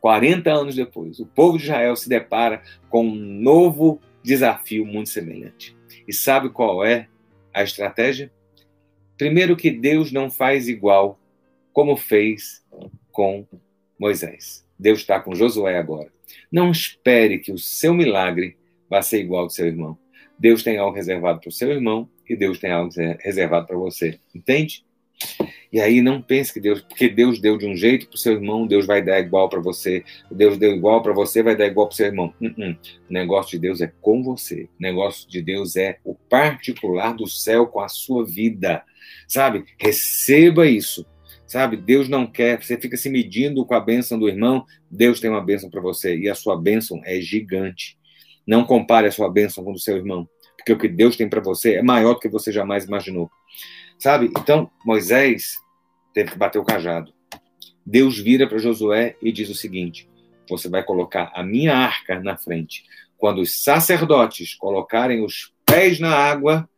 40 0.00 0.50
anos 0.52 0.76
depois, 0.76 1.18
o 1.18 1.26
povo 1.26 1.58
de 1.58 1.64
Israel 1.64 1.96
se 1.96 2.08
depara 2.08 2.62
com 2.88 3.04
um 3.04 3.14
novo 3.14 4.00
desafio 4.22 4.86
muito 4.86 5.10
semelhante. 5.10 5.76
E 6.06 6.12
sabe 6.12 6.48
qual 6.48 6.84
é 6.84 7.08
a 7.52 7.62
estratégia? 7.62 8.32
Primeiro, 9.18 9.56
que 9.56 9.70
Deus 9.70 10.12
não 10.12 10.30
faz 10.30 10.68
igual 10.68 11.18
como 11.72 11.96
fez 11.96 12.64
com 13.10 13.46
Moisés. 13.98 14.66
Deus 14.78 15.00
está 15.00 15.20
com 15.20 15.34
Josué 15.34 15.76
agora. 15.76 16.12
Não 16.50 16.70
espere 16.70 17.38
que 17.38 17.52
o 17.52 17.58
seu 17.58 17.92
milagre 17.92 18.56
vá 18.88 19.02
ser 19.02 19.20
igual 19.20 19.42
ao 19.42 19.46
do 19.48 19.52
seu 19.52 19.66
irmão. 19.66 19.98
Deus 20.38 20.62
tem 20.62 20.78
algo 20.78 20.96
reservado 20.96 21.40
para 21.40 21.48
o 21.48 21.52
seu 21.52 21.70
irmão 21.70 22.08
que 22.24 22.36
Deus 22.36 22.58
tem 22.58 22.70
algo 22.70 22.92
reservado 23.20 23.66
para 23.66 23.76
você. 23.76 24.18
Entende? 24.34 24.84
E 25.72 25.80
aí 25.80 26.02
não 26.02 26.20
pense 26.20 26.52
que 26.52 26.60
Deus, 26.60 26.82
porque 26.82 27.08
Deus 27.08 27.40
deu 27.40 27.56
de 27.56 27.66
um 27.66 27.74
jeito 27.74 28.06
para 28.06 28.16
o 28.16 28.18
seu 28.18 28.34
irmão, 28.34 28.66
Deus 28.66 28.86
vai 28.86 29.02
dar 29.02 29.18
igual 29.20 29.48
para 29.48 29.60
você. 29.60 30.04
Deus 30.30 30.58
deu 30.58 30.72
igual 30.72 31.00
para 31.00 31.12
você, 31.12 31.42
vai 31.42 31.56
dar 31.56 31.66
igual 31.66 31.86
para 31.86 31.94
o 31.94 31.96
seu 31.96 32.06
irmão. 32.06 32.34
Uh 32.40 32.48
-uh. 32.48 32.76
O 33.08 33.12
negócio 33.12 33.52
de 33.52 33.58
Deus 33.58 33.80
é 33.80 33.90
com 34.00 34.22
você. 34.22 34.64
O 34.64 34.82
negócio 34.82 35.28
de 35.28 35.40
Deus 35.40 35.74
é 35.76 35.98
o 36.04 36.14
particular 36.14 37.14
do 37.14 37.26
céu 37.26 37.66
com 37.66 37.80
a 37.80 37.88
sua 37.88 38.24
vida. 38.24 38.84
Sabe? 39.26 39.64
Receba 39.78 40.66
isso. 40.66 41.06
Sabe? 41.46 41.76
Deus 41.76 42.08
não 42.08 42.26
quer, 42.26 42.62
você 42.62 42.78
fica 42.78 42.96
se 42.96 43.08
medindo 43.08 43.64
com 43.64 43.74
a 43.74 43.80
bênção 43.80 44.18
do 44.18 44.28
irmão, 44.28 44.64
Deus 44.90 45.20
tem 45.20 45.28
uma 45.28 45.40
bênção 45.40 45.68
para 45.68 45.82
você 45.82 46.16
e 46.16 46.28
a 46.28 46.34
sua 46.34 46.56
bênção 46.58 47.00
é 47.04 47.20
gigante. 47.20 47.98
Não 48.46 48.64
compare 48.64 49.06
a 49.06 49.12
sua 49.12 49.30
bênção 49.30 49.62
com 49.62 49.70
a 49.70 49.72
do 49.74 49.78
seu 49.78 49.96
irmão 49.96 50.28
porque 50.62 50.72
o 50.72 50.78
que 50.78 50.88
Deus 50.88 51.16
tem 51.16 51.28
para 51.28 51.40
você 51.40 51.74
é 51.74 51.82
maior 51.82 52.14
do 52.14 52.20
que 52.20 52.28
você 52.28 52.52
jamais 52.52 52.84
imaginou. 52.84 53.30
Sabe? 54.02 54.32
Então, 54.36 54.68
Moisés 54.84 55.54
teve 56.12 56.32
que 56.32 56.36
bater 56.36 56.58
o 56.58 56.64
cajado. 56.64 57.14
Deus 57.86 58.18
vira 58.18 58.48
para 58.48 58.58
Josué 58.58 59.14
e 59.22 59.30
diz 59.30 59.48
o 59.48 59.54
seguinte: 59.54 60.10
Você 60.48 60.68
vai 60.68 60.82
colocar 60.82 61.30
a 61.32 61.44
minha 61.44 61.76
arca 61.76 62.18
na 62.18 62.36
frente. 62.36 62.82
Quando 63.16 63.40
os 63.40 63.62
sacerdotes 63.62 64.56
colocarem 64.56 65.24
os 65.24 65.54
pés 65.64 66.00
na 66.00 66.12
água, 66.12 66.68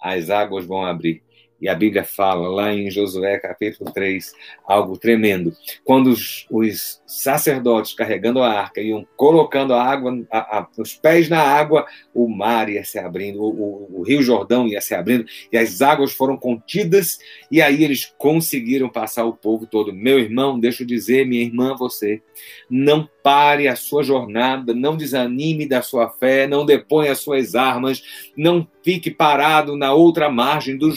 as 0.00 0.30
águas 0.30 0.64
vão 0.66 0.86
abrir. 0.86 1.20
E 1.60 1.68
a 1.68 1.74
Bíblia 1.74 2.04
fala 2.04 2.48
lá 2.48 2.72
em 2.72 2.90
Josué 2.90 3.38
capítulo 3.38 3.90
3 3.92 4.32
algo 4.64 4.96
tremendo. 4.96 5.52
Quando 5.84 6.08
os, 6.08 6.46
os 6.50 7.02
sacerdotes 7.06 7.94
carregando 7.94 8.42
a 8.42 8.52
arca 8.52 8.80
iam 8.80 9.06
colocando 9.16 9.74
a 9.74 9.82
água, 9.82 10.24
a, 10.30 10.58
a, 10.58 10.68
os 10.78 10.94
pés 10.94 11.28
na 11.28 11.40
água, 11.40 11.86
o 12.14 12.28
mar 12.28 12.68
ia 12.68 12.84
se 12.84 12.98
abrindo, 12.98 13.42
o, 13.42 13.48
o, 13.48 14.00
o, 14.00 14.02
rio 14.02 14.22
Jordão 14.22 14.68
ia 14.68 14.80
se 14.80 14.94
abrindo 14.94 15.24
e 15.52 15.56
as 15.56 15.82
águas 15.82 16.12
foram 16.12 16.36
contidas 16.36 17.18
e 17.50 17.60
aí 17.60 17.82
eles 17.82 18.04
conseguiram 18.18 18.88
passar 18.88 19.24
o 19.24 19.32
povo 19.32 19.66
todo. 19.66 19.92
Meu 19.92 20.18
irmão, 20.18 20.60
deixa 20.60 20.82
eu 20.82 20.86
dizer, 20.86 21.26
minha 21.26 21.42
irmã, 21.42 21.74
você, 21.76 22.22
não 22.70 23.08
pare 23.22 23.68
a 23.68 23.76
sua 23.76 24.02
jornada, 24.02 24.72
não 24.72 24.96
desanime 24.96 25.66
da 25.66 25.82
sua 25.82 26.08
fé, 26.08 26.46
não 26.46 26.64
deponha 26.64 27.12
as 27.12 27.18
suas 27.18 27.54
armas, 27.54 28.02
não 28.36 28.66
fique 28.82 29.10
parado 29.10 29.76
na 29.76 29.92
outra 29.92 30.30
margem 30.30 30.76
do 30.76 30.90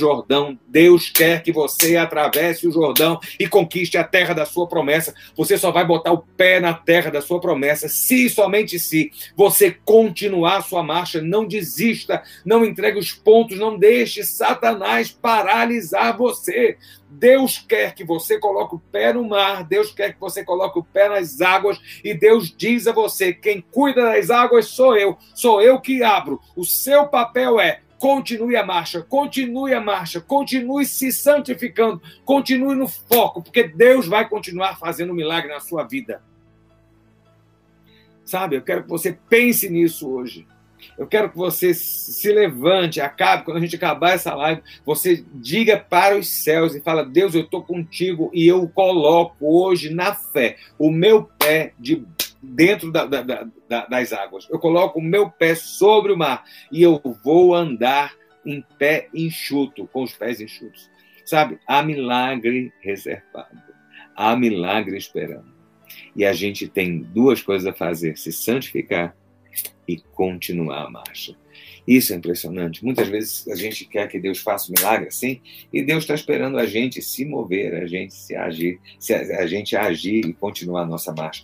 Deus 0.67 1.09
quer 1.09 1.43
que 1.43 1.51
você 1.51 1.97
atravesse 1.97 2.67
o 2.67 2.71
Jordão 2.71 3.19
e 3.39 3.47
conquiste 3.47 3.97
a 3.97 4.03
terra 4.03 4.33
da 4.33 4.45
sua 4.45 4.67
promessa. 4.67 5.13
Você 5.35 5.57
só 5.57 5.71
vai 5.71 5.85
botar 5.85 6.11
o 6.11 6.19
pé 6.19 6.59
na 6.59 6.73
terra 6.73 7.09
da 7.09 7.21
sua 7.21 7.39
promessa 7.39 7.87
se 7.87 8.29
somente 8.29 8.79
se 8.79 9.11
você 9.35 9.71
continuar 9.85 10.57
a 10.57 10.61
sua 10.61 10.83
marcha, 10.83 11.21
não 11.21 11.45
desista, 11.45 12.23
não 12.45 12.65
entregue 12.65 12.99
os 12.99 13.11
pontos, 13.11 13.57
não 13.57 13.77
deixe 13.77 14.23
Satanás 14.23 15.11
paralisar 15.11 16.17
você. 16.17 16.77
Deus 17.11 17.59
quer 17.59 17.93
que 17.93 18.03
você 18.03 18.39
coloque 18.39 18.75
o 18.75 18.79
pé 18.79 19.11
no 19.11 19.27
mar, 19.27 19.65
Deus 19.65 19.91
quer 19.91 20.13
que 20.13 20.19
você 20.19 20.43
coloque 20.45 20.79
o 20.79 20.83
pé 20.83 21.09
nas 21.09 21.41
águas, 21.41 21.79
e 22.03 22.13
Deus 22.13 22.53
diz 22.55 22.87
a 22.87 22.93
você: 22.93 23.33
quem 23.33 23.61
cuida 23.61 24.03
das 24.03 24.29
águas 24.29 24.67
sou 24.67 24.95
eu, 24.95 25.17
sou 25.35 25.61
eu 25.61 25.79
que 25.79 26.01
abro. 26.03 26.39
O 26.55 26.63
seu 26.63 27.07
papel 27.07 27.59
é 27.59 27.81
continue 28.01 28.55
a 28.55 28.65
marcha, 28.65 29.03
continue 29.03 29.75
a 29.75 29.79
marcha, 29.79 30.19
continue 30.19 30.83
se 30.87 31.11
santificando, 31.11 32.01
continue 32.25 32.75
no 32.75 32.87
foco, 32.87 33.43
porque 33.43 33.67
Deus 33.67 34.07
vai 34.07 34.27
continuar 34.27 34.79
fazendo 34.79 35.11
um 35.11 35.15
milagre 35.15 35.53
na 35.53 35.59
sua 35.59 35.83
vida. 35.83 36.23
Sabe, 38.25 38.55
eu 38.55 38.63
quero 38.63 38.81
que 38.81 38.89
você 38.89 39.15
pense 39.29 39.69
nisso 39.69 40.09
hoje. 40.09 40.47
Eu 40.97 41.05
quero 41.05 41.29
que 41.29 41.37
você 41.37 41.75
se 41.75 42.31
levante, 42.31 42.99
acabe, 42.99 43.45
quando 43.45 43.57
a 43.57 43.61
gente 43.61 43.75
acabar 43.75 44.15
essa 44.15 44.33
live, 44.33 44.63
você 44.83 45.23
diga 45.35 45.77
para 45.77 46.17
os 46.17 46.27
céus 46.27 46.73
e 46.73 46.81
fala: 46.81 47.05
Deus, 47.05 47.35
eu 47.35 47.41
estou 47.41 47.61
contigo 47.63 48.31
e 48.33 48.47
eu 48.47 48.67
coloco 48.67 49.35
hoje 49.41 49.93
na 49.93 50.15
fé 50.15 50.57
o 50.79 50.89
meu 50.89 51.29
pé 51.37 51.73
de 51.77 52.03
dentro 52.41 52.91
da, 52.91 53.05
da, 53.05 53.21
da, 53.21 53.85
das 53.85 54.13
águas. 54.13 54.47
Eu 54.49 54.59
coloco 54.59 54.99
o 54.99 55.03
meu 55.03 55.29
pé 55.29 55.55
sobre 55.55 56.11
o 56.11 56.17
mar 56.17 56.43
e 56.71 56.81
eu 56.81 57.01
vou 57.23 57.53
andar 57.53 58.13
em 58.45 58.63
pé 58.77 59.09
enxuto, 59.13 59.87
com 59.87 60.03
os 60.03 60.13
pés 60.13 60.41
enxutos. 60.41 60.89
Sabe? 61.25 61.59
Há 61.67 61.83
milagre 61.83 62.73
reservado. 62.81 63.61
Há 64.15 64.35
milagre 64.35 64.97
esperando. 64.97 65.51
E 66.15 66.25
a 66.25 66.33
gente 66.33 66.67
tem 66.67 66.99
duas 66.99 67.41
coisas 67.41 67.67
a 67.67 67.73
fazer: 67.73 68.17
se 68.17 68.31
santificar 68.31 69.15
e 69.87 69.97
continuar 69.97 70.85
a 70.85 70.89
marcha. 70.89 71.35
Isso 71.87 72.13
é 72.13 72.15
impressionante. 72.15 72.83
Muitas 72.83 73.07
vezes 73.07 73.47
a 73.47 73.55
gente 73.55 73.85
quer 73.85 74.07
que 74.07 74.19
Deus 74.19 74.39
faça 74.39 74.71
um 74.71 74.75
milagre 74.77 75.07
assim, 75.07 75.41
e 75.73 75.81
Deus 75.81 76.03
está 76.03 76.13
esperando 76.13 76.57
a 76.57 76.65
gente 76.65 77.01
se 77.01 77.25
mover, 77.25 77.73
a 77.75 77.87
gente 77.87 78.13
se 78.13 78.35
agir, 78.35 78.79
se 78.99 79.13
a, 79.13 79.47
gente 79.47 79.75
agir 79.75 80.25
e 80.25 80.33
continuar 80.33 80.83
a 80.83 80.85
nossa 80.85 81.11
marcha. 81.11 81.43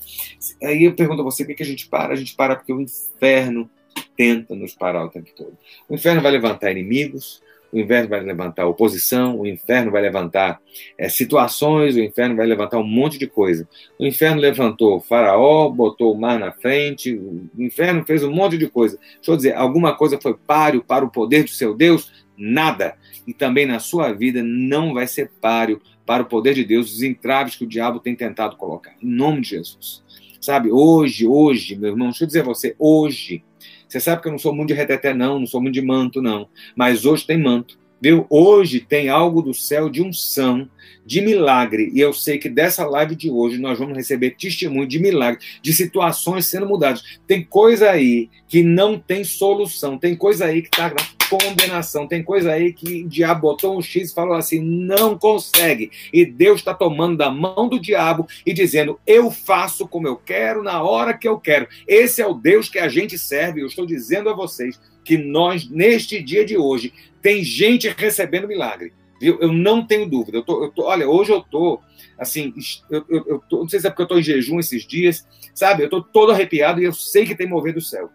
Aí 0.63 0.83
eu 0.83 0.93
pergunto 0.93 1.21
a 1.21 1.25
você, 1.25 1.43
por 1.43 1.55
que 1.55 1.63
a 1.63 1.65
gente 1.65 1.87
para? 1.87 2.13
A 2.13 2.15
gente 2.15 2.35
para 2.35 2.55
porque 2.55 2.73
o 2.73 2.81
inferno 2.81 3.69
tenta 4.15 4.55
nos 4.55 4.73
parar 4.73 5.05
o 5.05 5.09
tempo 5.09 5.29
todo. 5.35 5.57
O 5.89 5.95
inferno 5.95 6.21
vai 6.21 6.31
levantar 6.31 6.71
inimigos, 6.71 7.41
o 7.71 7.79
inferno 7.79 8.09
vai 8.09 8.21
levantar 8.21 8.65
oposição, 8.65 9.39
o 9.39 9.45
inferno 9.45 9.91
vai 9.91 10.01
levantar 10.01 10.59
é, 10.97 11.09
situações, 11.09 11.95
o 11.95 11.99
inferno 11.99 12.35
vai 12.35 12.45
levantar 12.45 12.77
um 12.77 12.87
monte 12.87 13.17
de 13.17 13.27
coisa. 13.27 13.67
O 13.99 14.05
inferno 14.05 14.41
levantou 14.41 14.99
faraó, 14.99 15.69
botou 15.69 16.13
o 16.13 16.19
mar 16.19 16.39
na 16.39 16.51
frente, 16.51 17.13
o 17.13 17.49
inferno 17.57 18.05
fez 18.05 18.23
um 18.23 18.31
monte 18.31 18.57
de 18.57 18.67
coisa. 18.67 18.97
Deixa 19.15 19.31
eu 19.31 19.35
dizer, 19.35 19.55
alguma 19.55 19.95
coisa 19.95 20.19
foi 20.21 20.35
páreo 20.35 20.83
para 20.83 21.03
o 21.03 21.09
poder 21.09 21.43
do 21.43 21.49
seu 21.49 21.73
Deus? 21.73 22.11
Nada. 22.37 22.95
E 23.25 23.33
também 23.33 23.65
na 23.65 23.79
sua 23.79 24.13
vida 24.13 24.41
não 24.43 24.93
vai 24.93 25.07
ser 25.07 25.31
páreo 25.41 25.81
para 26.05 26.23
o 26.23 26.25
poder 26.25 26.53
de 26.53 26.63
Deus 26.63 26.93
os 26.93 27.03
entraves 27.03 27.55
que 27.55 27.65
o 27.65 27.67
diabo 27.67 27.99
tem 27.99 28.15
tentado 28.15 28.55
colocar. 28.55 28.95
Em 29.01 29.07
nome 29.07 29.41
de 29.41 29.49
Jesus. 29.49 30.03
Sabe, 30.39 30.71
hoje, 30.71 31.27
hoje, 31.27 31.75
meu 31.75 31.89
irmão, 31.89 32.07
deixa 32.07 32.23
eu 32.23 32.27
dizer 32.27 32.41
a 32.41 32.45
você, 32.45 32.73
hoje, 32.79 33.43
você 33.87 33.99
sabe 33.99 34.21
que 34.21 34.27
eu 34.27 34.31
não 34.31 34.39
sou 34.39 34.53
muito 34.53 34.69
de 34.69 34.73
reteté, 34.73 35.13
não, 35.13 35.39
não 35.39 35.47
sou 35.47 35.61
muito 35.61 35.73
de 35.73 35.81
manto, 35.81 36.21
não. 36.21 36.47
Mas 36.75 37.05
hoje 37.05 37.25
tem 37.25 37.37
manto. 37.37 37.77
Viu? 37.99 38.27
Hoje 38.29 38.79
tem 38.79 39.09
algo 39.09 39.41
do 39.41 39.53
céu 39.53 39.89
de 39.89 40.03
unção, 40.03 40.69
de 41.05 41.19
milagre. 41.19 41.89
E 41.93 41.99
eu 41.99 42.13
sei 42.13 42.37
que 42.37 42.47
dessa 42.47 42.85
live 42.85 43.15
de 43.15 43.31
hoje 43.31 43.57
nós 43.57 43.79
vamos 43.79 43.97
receber 43.97 44.35
testemunho 44.37 44.87
de 44.87 44.99
milagre, 44.99 45.43
de 45.61 45.73
situações 45.73 46.45
sendo 46.45 46.67
mudadas. 46.67 47.01
Tem 47.25 47.43
coisa 47.43 47.89
aí 47.89 48.29
que 48.47 48.61
não 48.61 48.99
tem 48.99 49.23
solução, 49.23 49.97
tem 49.97 50.15
coisa 50.15 50.45
aí 50.45 50.61
que 50.61 50.67
está 50.67 50.93
condenação, 51.29 52.07
tem 52.07 52.23
coisa 52.23 52.51
aí 52.51 52.73
que 52.73 53.03
o 53.03 53.07
diabo 53.07 53.41
botou 53.41 53.77
um 53.77 53.81
X 53.81 54.11
e 54.11 54.13
falou 54.13 54.35
assim: 54.35 54.59
não 54.59 55.17
consegue. 55.17 55.91
E 56.11 56.25
Deus 56.25 56.59
está 56.59 56.73
tomando 56.73 57.17
da 57.17 57.29
mão 57.29 57.67
do 57.67 57.79
diabo 57.79 58.27
e 58.45 58.53
dizendo: 58.53 58.99
eu 59.05 59.29
faço 59.31 59.87
como 59.87 60.07
eu 60.07 60.15
quero, 60.15 60.63
na 60.63 60.81
hora 60.81 61.17
que 61.17 61.27
eu 61.27 61.39
quero. 61.39 61.67
Esse 61.87 62.21
é 62.21 62.27
o 62.27 62.33
Deus 62.33 62.69
que 62.69 62.79
a 62.79 62.87
gente 62.87 63.17
serve. 63.17 63.61
Eu 63.61 63.67
estou 63.67 63.85
dizendo 63.85 64.29
a 64.29 64.33
vocês 64.33 64.79
que 65.03 65.17
nós, 65.17 65.69
neste 65.69 66.21
dia 66.21 66.45
de 66.45 66.57
hoje, 66.57 66.93
tem 67.21 67.43
gente 67.43 67.87
recebendo 67.89 68.47
milagre. 68.47 68.93
Viu? 69.19 69.39
Eu 69.41 69.51
não 69.51 69.85
tenho 69.85 70.07
dúvida. 70.07 70.37
Eu 70.37 70.43
tô, 70.43 70.63
eu 70.63 70.71
tô, 70.71 70.83
olha, 70.83 71.07
hoje 71.07 71.31
eu 71.31 71.41
tô 71.41 71.79
assim, 72.17 72.53
eu, 72.89 73.05
eu, 73.09 73.23
eu 73.27 73.39
tô, 73.47 73.59
não 73.59 73.69
sei 73.69 73.79
se 73.79 73.87
é 73.87 73.89
porque 73.89 74.01
eu 74.01 74.05
estou 74.05 74.19
em 74.19 74.23
jejum 74.23 74.59
esses 74.59 74.85
dias, 74.85 75.27
sabe? 75.53 75.83
Eu 75.83 75.85
estou 75.85 76.01
todo 76.01 76.31
arrepiado 76.31 76.81
e 76.81 76.85
eu 76.85 76.93
sei 76.93 77.25
que 77.25 77.35
tem 77.35 77.47
mover 77.47 77.73
do 77.73 77.81
céu. 77.81 78.09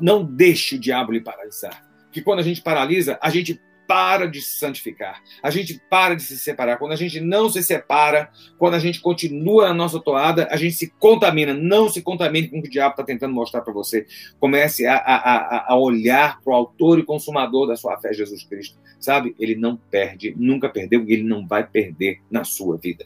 Não 0.00 0.24
deixe 0.24 0.76
o 0.76 0.78
diabo 0.78 1.12
lhe 1.12 1.20
paralisar. 1.20 1.89
Que 2.10 2.22
quando 2.22 2.40
a 2.40 2.42
gente 2.42 2.62
paralisa, 2.62 3.18
a 3.20 3.30
gente 3.30 3.60
para 3.90 4.28
de 4.28 4.40
se 4.40 4.56
santificar, 4.56 5.20
a 5.42 5.50
gente 5.50 5.82
para 5.90 6.14
de 6.14 6.22
se 6.22 6.38
separar. 6.38 6.76
Quando 6.78 6.92
a 6.92 6.96
gente 6.96 7.18
não 7.18 7.50
se 7.50 7.60
separa, 7.60 8.30
quando 8.56 8.74
a 8.74 8.78
gente 8.78 9.00
continua 9.00 9.66
na 9.66 9.74
nossa 9.74 9.98
toada, 9.98 10.46
a 10.48 10.56
gente 10.56 10.76
se 10.76 10.92
contamina. 10.96 11.52
Não 11.52 11.88
se 11.88 12.00
contamine 12.00 12.46
com 12.46 12.60
o 12.60 12.62
que 12.62 12.68
o 12.68 12.70
diabo 12.70 12.92
está 12.92 13.02
tentando 13.02 13.34
mostrar 13.34 13.62
para 13.62 13.72
você. 13.72 14.06
Comece 14.38 14.86
a, 14.86 14.94
a, 14.94 15.72
a 15.72 15.76
olhar 15.76 16.40
para 16.40 16.52
o 16.52 16.54
autor 16.54 17.00
e 17.00 17.02
consumador 17.02 17.66
da 17.66 17.74
sua 17.74 18.00
fé, 18.00 18.12
Jesus 18.12 18.44
Cristo. 18.44 18.78
Sabe? 19.00 19.34
Ele 19.40 19.56
não 19.56 19.76
perde, 19.76 20.36
nunca 20.38 20.68
perdeu 20.68 21.04
e 21.08 21.12
ele 21.12 21.24
não 21.24 21.44
vai 21.44 21.66
perder 21.66 22.20
na 22.30 22.44
sua 22.44 22.76
vida. 22.76 23.04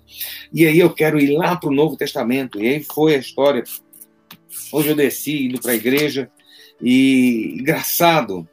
E 0.52 0.66
aí 0.66 0.78
eu 0.78 0.90
quero 0.90 1.18
ir 1.18 1.34
lá 1.34 1.56
para 1.56 1.70
o 1.70 1.74
Novo 1.74 1.96
Testamento. 1.96 2.60
E 2.60 2.68
aí 2.68 2.84
foi 2.84 3.14
a 3.14 3.18
história. 3.18 3.64
Hoje 4.70 4.90
eu 4.90 4.94
desci 4.94 5.46
indo 5.46 5.58
para 5.62 5.72
a 5.72 5.76
igreja 5.76 6.30
e 6.78 7.56
engraçado 7.58 8.46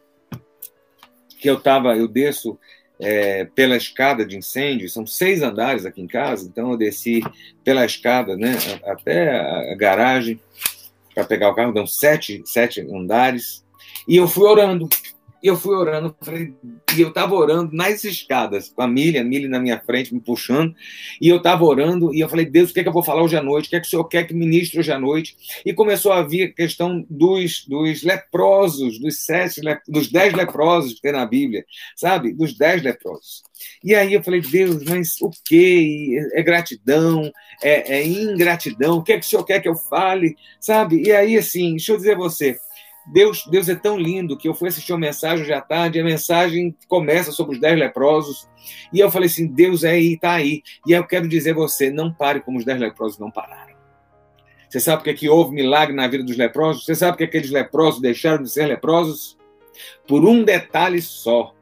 que 1.41 1.49
eu 1.49 1.59
tava, 1.59 1.97
eu 1.97 2.07
desço 2.07 2.57
é, 2.99 3.45
pela 3.55 3.75
escada 3.75 4.23
de 4.23 4.37
incêndio, 4.37 4.87
são 4.87 5.07
seis 5.07 5.41
andares 5.41 5.87
aqui 5.87 5.99
em 5.99 6.07
casa, 6.07 6.47
então 6.47 6.71
eu 6.71 6.77
desci 6.77 7.21
pela 7.63 7.83
escada, 7.83 8.37
né, 8.37 8.55
até 8.85 9.39
a 9.39 9.75
garagem 9.75 10.39
para 11.15 11.25
pegar 11.25 11.49
o 11.49 11.55
carro, 11.55 11.73
dão 11.73 11.87
sete, 11.87 12.43
sete 12.45 12.79
andares, 12.81 13.65
e 14.07 14.15
eu 14.15 14.27
fui 14.27 14.47
orando, 14.47 14.87
e 15.41 15.47
eu 15.47 15.57
fui 15.57 15.75
orando, 15.75 16.15
e 16.95 17.01
eu 17.01 17.09
estava 17.09 17.33
orando 17.33 17.75
nas 17.75 18.03
escadas, 18.03 18.69
com 18.69 18.81
a 18.81 18.87
Milha, 18.87 19.21
a 19.21 19.49
na 19.49 19.59
minha 19.59 19.79
frente, 19.79 20.13
me 20.13 20.19
puxando, 20.19 20.75
e 21.19 21.27
eu 21.27 21.37
estava 21.37 21.63
orando, 21.63 22.13
e 22.13 22.19
eu 22.19 22.29
falei, 22.29 22.45
Deus, 22.45 22.69
o 22.69 22.73
que, 22.73 22.79
é 22.79 22.83
que 22.83 22.89
eu 22.89 22.93
vou 22.93 23.03
falar 23.03 23.23
hoje 23.23 23.35
à 23.35 23.41
noite? 23.41 23.67
O 23.67 23.69
que 23.69 23.75
é 23.75 23.79
que 23.79 23.87
o 23.87 23.89
Senhor 23.89 24.03
quer 24.05 24.27
que 24.27 24.33
ministre 24.33 24.79
hoje 24.79 24.91
à 24.91 24.99
noite? 24.99 25.35
E 25.65 25.73
começou 25.73 26.11
a 26.11 26.21
vir 26.21 26.43
a 26.43 26.53
questão 26.53 27.05
dos, 27.09 27.65
dos 27.67 28.03
leprosos, 28.03 28.99
dos 28.99 29.23
sete, 29.25 29.61
dos 29.87 30.11
dez 30.11 30.33
leprosos 30.33 30.93
que 30.93 31.01
tem 31.01 31.11
na 31.11 31.25
Bíblia, 31.25 31.65
sabe? 31.95 32.33
Dos 32.33 32.57
dez 32.57 32.83
leprosos. 32.83 33.43
E 33.83 33.95
aí 33.95 34.13
eu 34.13 34.23
falei, 34.23 34.41
Deus, 34.41 34.83
mas 34.83 35.21
o 35.21 35.29
que? 35.45 36.17
É 36.33 36.41
gratidão? 36.41 37.31
É, 37.63 37.97
é 37.97 38.07
ingratidão? 38.07 38.97
O 38.97 39.03
que 39.03 39.13
é 39.13 39.19
que 39.19 39.25
o 39.25 39.29
Senhor 39.29 39.43
quer 39.43 39.59
que 39.59 39.69
eu 39.69 39.75
fale? 39.75 40.35
Sabe? 40.59 41.01
E 41.03 41.11
aí, 41.11 41.37
assim, 41.37 41.71
deixa 41.71 41.91
eu 41.91 41.97
dizer 41.97 42.13
a 42.13 42.17
você, 42.17 42.57
Deus, 43.07 43.45
Deus 43.47 43.67
é 43.67 43.75
tão 43.75 43.97
lindo 43.97 44.37
que 44.37 44.47
eu 44.47 44.53
fui 44.53 44.69
assistir 44.69 44.93
uma 44.93 44.99
mensagem 44.99 45.43
hoje 45.43 45.53
à 45.53 45.61
tarde, 45.61 45.99
a 45.99 46.03
mensagem 46.03 46.75
começa 46.87 47.31
sobre 47.31 47.55
os 47.55 47.61
dez 47.61 47.77
leprosos, 47.77 48.47
e 48.93 48.99
eu 48.99 49.09
falei 49.09 49.27
assim, 49.27 49.47
Deus 49.47 49.83
é 49.83 49.91
aí, 49.91 50.13
está 50.13 50.33
aí. 50.33 50.61
E 50.85 50.91
eu 50.91 51.05
quero 51.05 51.27
dizer 51.27 51.51
a 51.51 51.55
você, 51.55 51.89
não 51.89 52.13
pare 52.13 52.41
como 52.41 52.59
os 52.59 52.65
dez 52.65 52.79
leprosos 52.79 53.17
não 53.17 53.31
pararam. 53.31 53.71
Você 54.69 54.79
sabe 54.79 54.97
porque 54.99 55.13
que 55.13 55.29
houve 55.29 55.53
milagre 55.53 55.93
na 55.93 56.07
vida 56.07 56.23
dos 56.23 56.37
leprosos? 56.37 56.85
Você 56.85 56.95
sabe 56.95 57.17
que 57.17 57.23
aqueles 57.23 57.49
leprosos 57.49 57.99
deixaram 57.99 58.41
de 58.41 58.49
ser 58.49 58.67
leprosos? 58.67 59.37
Por 60.07 60.23
um 60.23 60.43
detalhe 60.43 61.01
só, 61.01 61.53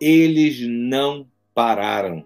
eles 0.00 0.60
não 0.68 1.26
pararam. 1.52 2.24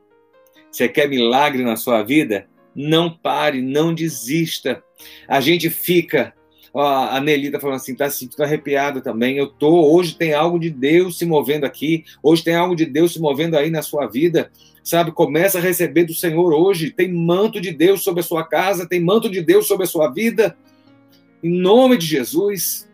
Você 0.71 0.89
quer 0.89 1.09
milagre 1.09 1.63
na 1.63 1.77
sua 1.77 2.03
vida? 2.03 2.47
Não 2.75 3.11
pare, 3.11 3.63
não 3.63 3.95
desista. 3.95 4.83
A 5.27 5.41
gente 5.41 5.71
fica 5.71 6.35
a 6.75 7.21
Nelly 7.21 7.51
tá 7.51 7.59
falando 7.59 7.77
assim, 7.77 7.95
tá 7.95 8.09
se 8.11 8.19
sentindo 8.19 8.43
arrepiado 8.43 9.01
também. 9.01 9.37
Eu 9.37 9.47
tô, 9.47 9.93
hoje 9.93 10.15
tem 10.15 10.35
algo 10.35 10.59
de 10.59 10.71
Deus 10.71 11.19
se 11.19 11.25
movendo 11.25 11.65
aqui, 11.65 12.05
hoje 12.23 12.45
tem 12.45 12.55
algo 12.55 12.77
de 12.77 12.87
Deus 12.87 13.13
se 13.13 13.21
movendo 13.21 13.57
aí 13.57 13.71
na 13.71 13.83
sua 13.83 14.07
vida, 14.07 14.51
sabe? 14.83 15.13
Começa 15.13 15.59
a 15.59 15.63
receber 15.63 16.05
do 16.05 16.15
Senhor 16.15 16.53
hoje. 16.53 16.91
Tem 16.91 17.13
manto 17.13 17.61
de 17.61 17.73
Deus 17.73 18.03
sobre 18.03 18.21
a 18.21 18.25
sua 18.25 18.45
casa, 18.45 18.89
tem 18.89 19.01
manto 19.01 19.31
de 19.31 19.41
Deus 19.41 19.67
sobre 19.67 19.85
a 19.85 19.89
sua 19.89 20.09
vida. 20.09 20.57
Em 21.43 21.51
nome 21.51 21.97
de 21.97 22.07
Jesus, 22.07 22.89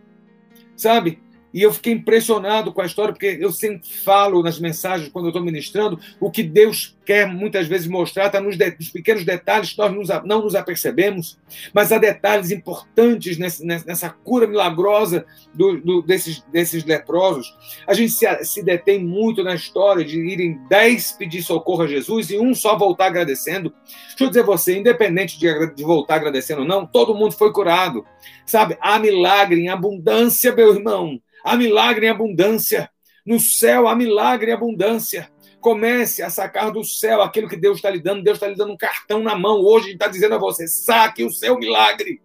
sabe? 0.76 1.18
E 1.54 1.62
eu 1.62 1.72
fiquei 1.72 1.92
impressionado 1.92 2.72
com 2.72 2.80
a 2.80 2.86
história, 2.86 3.14
porque 3.14 3.38
eu 3.40 3.52
sempre 3.52 3.88
falo 4.04 4.42
nas 4.42 4.58
mensagens, 4.58 5.08
quando 5.08 5.26
eu 5.26 5.28
estou 5.28 5.42
ministrando, 5.42 6.00
o 6.18 6.28
que 6.28 6.42
Deus 6.42 6.96
quer 7.04 7.28
muitas 7.28 7.68
vezes 7.68 7.86
mostrar 7.86 8.26
está 8.26 8.40
nos, 8.40 8.58
nos, 8.58 8.90
pequenos 8.90 9.24
detalhes 9.24 9.70
que 9.70 9.78
nós 9.78 9.92
nos, 9.92 10.08
não 10.24 10.42
nos 10.42 10.56
apercebemos, 10.56 11.38
mas 11.72 11.92
há 11.92 11.98
detalhes 11.98 12.50
importantes 12.50 13.38
nessa, 13.38 13.64
nessa 13.64 14.10
cura 14.10 14.48
milagrosa 14.48 15.24
do, 15.52 15.80
do, 15.80 16.02
desses, 16.02 16.42
desses 16.50 16.84
leprosos. 16.84 17.54
A 17.86 17.94
gente 17.94 18.10
se, 18.10 18.26
se 18.44 18.60
detém 18.60 19.04
muito 19.04 19.44
na 19.44 19.54
história 19.54 20.04
de 20.04 20.18
irem 20.18 20.58
dez 20.68 21.12
pedir 21.12 21.42
socorro 21.42 21.82
a 21.82 21.86
Jesus 21.86 22.30
e 22.30 22.38
um 22.38 22.52
só 22.52 22.76
voltar 22.76 23.06
agradecendo. 23.06 23.72
Deixa 24.08 24.24
eu 24.24 24.28
dizer 24.28 24.42
você, 24.42 24.76
independente 24.76 25.38
de, 25.38 25.74
de 25.74 25.84
voltar 25.84 26.16
agradecendo 26.16 26.62
ou 26.62 26.66
não, 26.66 26.84
todo 26.84 27.14
mundo 27.14 27.32
foi 27.32 27.52
curado. 27.52 28.04
Sabe, 28.44 28.76
há 28.80 28.98
milagre 28.98 29.60
em 29.60 29.68
abundância, 29.68 30.52
meu 30.52 30.74
irmão. 30.74 31.20
Há 31.44 31.56
milagre 31.56 32.06
em 32.06 32.08
abundância. 32.08 32.90
No 33.24 33.38
céu 33.38 33.86
há 33.86 33.94
milagre 33.94 34.50
em 34.50 34.54
abundância. 34.54 35.30
Comece 35.60 36.22
a 36.22 36.30
sacar 36.30 36.72
do 36.72 36.82
céu 36.82 37.20
aquilo 37.20 37.48
que 37.48 37.56
Deus 37.56 37.76
está 37.76 37.90
lhe 37.90 38.00
dando. 38.00 38.24
Deus 38.24 38.36
está 38.36 38.48
lhe 38.48 38.56
dando 38.56 38.72
um 38.72 38.76
cartão 38.76 39.22
na 39.22 39.36
mão. 39.36 39.60
Hoje 39.60 39.92
está 39.92 40.08
dizendo 40.08 40.34
a 40.34 40.38
você: 40.38 40.66
saque 40.66 41.22
o 41.22 41.30
seu 41.30 41.58
milagre. 41.58 42.22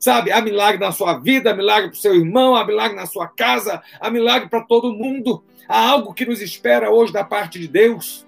Sabe, 0.00 0.32
há 0.32 0.40
milagre 0.40 0.80
na 0.80 0.90
sua 0.90 1.18
vida, 1.20 1.52
há 1.52 1.54
milagre 1.54 1.90
para 1.90 1.96
o 1.96 2.00
seu 2.00 2.16
irmão, 2.16 2.56
há 2.56 2.66
milagre 2.66 2.96
na 2.96 3.06
sua 3.06 3.28
casa, 3.28 3.80
há 4.00 4.10
milagre 4.10 4.48
para 4.48 4.62
todo 4.62 4.92
mundo. 4.92 5.44
Há 5.68 5.90
algo 5.90 6.12
que 6.12 6.26
nos 6.26 6.40
espera 6.40 6.90
hoje 6.90 7.12
da 7.12 7.22
parte 7.22 7.58
de 7.58 7.68
Deus. 7.68 8.26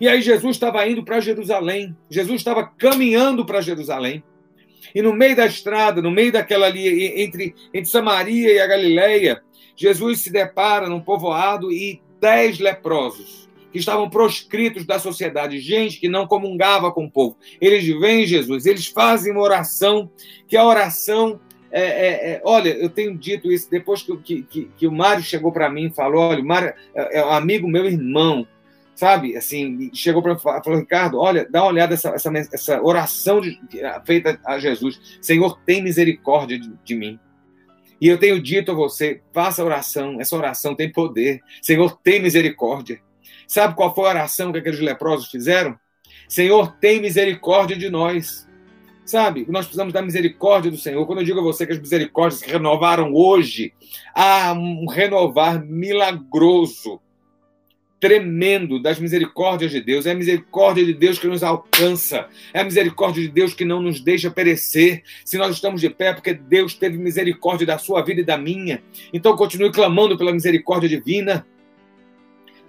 E 0.00 0.08
aí 0.08 0.22
Jesus 0.22 0.56
estava 0.56 0.86
indo 0.88 1.04
para 1.04 1.20
Jerusalém. 1.20 1.96
Jesus 2.08 2.40
estava 2.40 2.64
caminhando 2.64 3.44
para 3.44 3.60
Jerusalém. 3.60 4.24
E 4.94 5.02
no 5.02 5.12
meio 5.12 5.36
da 5.36 5.46
estrada, 5.46 6.02
no 6.02 6.10
meio 6.10 6.32
daquela 6.32 6.66
ali, 6.66 7.22
entre, 7.22 7.54
entre 7.72 7.90
Samaria 7.90 8.52
e 8.52 8.58
a 8.58 8.66
Galileia, 8.66 9.42
Jesus 9.76 10.20
se 10.20 10.32
depara 10.32 10.88
num 10.88 11.00
povoado 11.00 11.72
e 11.72 12.02
dez 12.20 12.58
leprosos 12.58 13.44
que 13.70 13.78
estavam 13.78 14.08
proscritos 14.08 14.86
da 14.86 15.00
sociedade, 15.00 15.58
gente 15.58 15.98
que 15.98 16.08
não 16.08 16.28
comungava 16.28 16.92
com 16.92 17.06
o 17.06 17.10
povo. 17.10 17.36
Eles 17.60 17.84
vêm 17.98 18.24
Jesus, 18.24 18.66
eles 18.66 18.86
fazem 18.86 19.32
uma 19.32 19.42
oração, 19.42 20.08
que 20.46 20.56
a 20.56 20.64
oração 20.64 21.40
é, 21.72 21.82
é, 21.82 22.30
é, 22.30 22.42
olha, 22.44 22.68
eu 22.68 22.88
tenho 22.88 23.18
dito 23.18 23.50
isso 23.50 23.68
depois 23.68 24.00
que, 24.00 24.44
que, 24.44 24.70
que 24.76 24.86
o 24.86 24.92
Mário 24.92 25.24
chegou 25.24 25.50
para 25.50 25.68
mim 25.68 25.86
e 25.86 25.90
falou: 25.92 26.20
olha, 26.20 26.40
o 26.40 26.46
Mário 26.46 26.72
é, 26.94 27.18
é 27.18 27.26
um 27.26 27.30
amigo 27.30 27.66
meu 27.66 27.84
irmão, 27.84 28.46
sabe? 28.94 29.36
Assim, 29.36 29.90
chegou 29.92 30.22
para 30.22 30.38
falou, 30.38 30.78
Ricardo, 30.78 31.18
olha, 31.18 31.46
dá 31.50 31.62
uma 31.62 31.70
olhada 31.70 31.94
essa, 31.94 32.10
essa, 32.10 32.30
essa 32.52 32.82
oração 32.82 33.40
de, 33.40 33.58
feita 34.04 34.38
a 34.44 34.58
Jesus. 34.58 35.18
Senhor, 35.20 35.58
tem 35.64 35.82
misericórdia 35.82 36.58
de, 36.58 36.72
de, 36.84 36.94
mim. 36.94 37.18
E 38.00 38.08
eu 38.08 38.18
tenho 38.18 38.40
dito 38.40 38.70
a 38.70 38.74
você, 38.74 39.20
faça 39.32 39.62
a 39.62 39.64
oração, 39.64 40.20
essa 40.20 40.36
oração 40.36 40.74
tem 40.74 40.90
poder. 40.90 41.40
Senhor, 41.60 41.98
tem 42.02 42.22
misericórdia. 42.22 43.00
Sabe 43.46 43.74
qual 43.74 43.94
foi 43.94 44.06
a 44.06 44.10
oração 44.10 44.52
que 44.52 44.58
aqueles 44.58 44.80
leprosos 44.80 45.30
fizeram? 45.30 45.78
Senhor, 46.28 46.76
tem 46.80 47.00
misericórdia 47.00 47.76
de 47.76 47.90
nós. 47.90 48.48
Sabe? 49.04 49.44
Nós 49.50 49.66
precisamos 49.66 49.92
da 49.92 50.00
misericórdia 50.00 50.70
do 50.70 50.78
Senhor. 50.78 51.04
Quando 51.06 51.18
eu 51.18 51.24
digo 51.26 51.38
a 51.38 51.42
você 51.42 51.66
que 51.66 51.72
as 51.72 51.78
misericórdias 51.78 52.40
se 52.40 52.50
renovaram 52.50 53.12
hoje, 53.12 53.74
há 54.14 54.54
um 54.54 54.86
renovar 54.86 55.62
milagroso 55.62 57.00
tremendo 58.04 58.78
das 58.78 58.98
misericórdias 58.98 59.70
de 59.70 59.80
Deus. 59.80 60.04
É 60.04 60.10
a 60.10 60.14
misericórdia 60.14 60.84
de 60.84 60.92
Deus 60.92 61.18
que 61.18 61.26
nos 61.26 61.42
alcança. 61.42 62.28
É 62.52 62.60
a 62.60 62.64
misericórdia 62.64 63.22
de 63.22 63.30
Deus 63.30 63.54
que 63.54 63.64
não 63.64 63.80
nos 63.80 63.98
deixa 63.98 64.30
perecer. 64.30 65.02
Se 65.24 65.38
nós 65.38 65.54
estamos 65.54 65.80
de 65.80 65.88
pé, 65.88 66.08
é 66.08 66.12
porque 66.12 66.34
Deus 66.34 66.74
teve 66.74 66.98
misericórdia 66.98 67.66
da 67.66 67.78
sua 67.78 68.02
vida 68.02 68.20
e 68.20 68.24
da 68.24 68.36
minha. 68.36 68.82
Então 69.10 69.34
continue 69.34 69.72
clamando 69.72 70.18
pela 70.18 70.34
misericórdia 70.34 70.86
divina. 70.86 71.46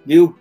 Viu? 0.06 0.34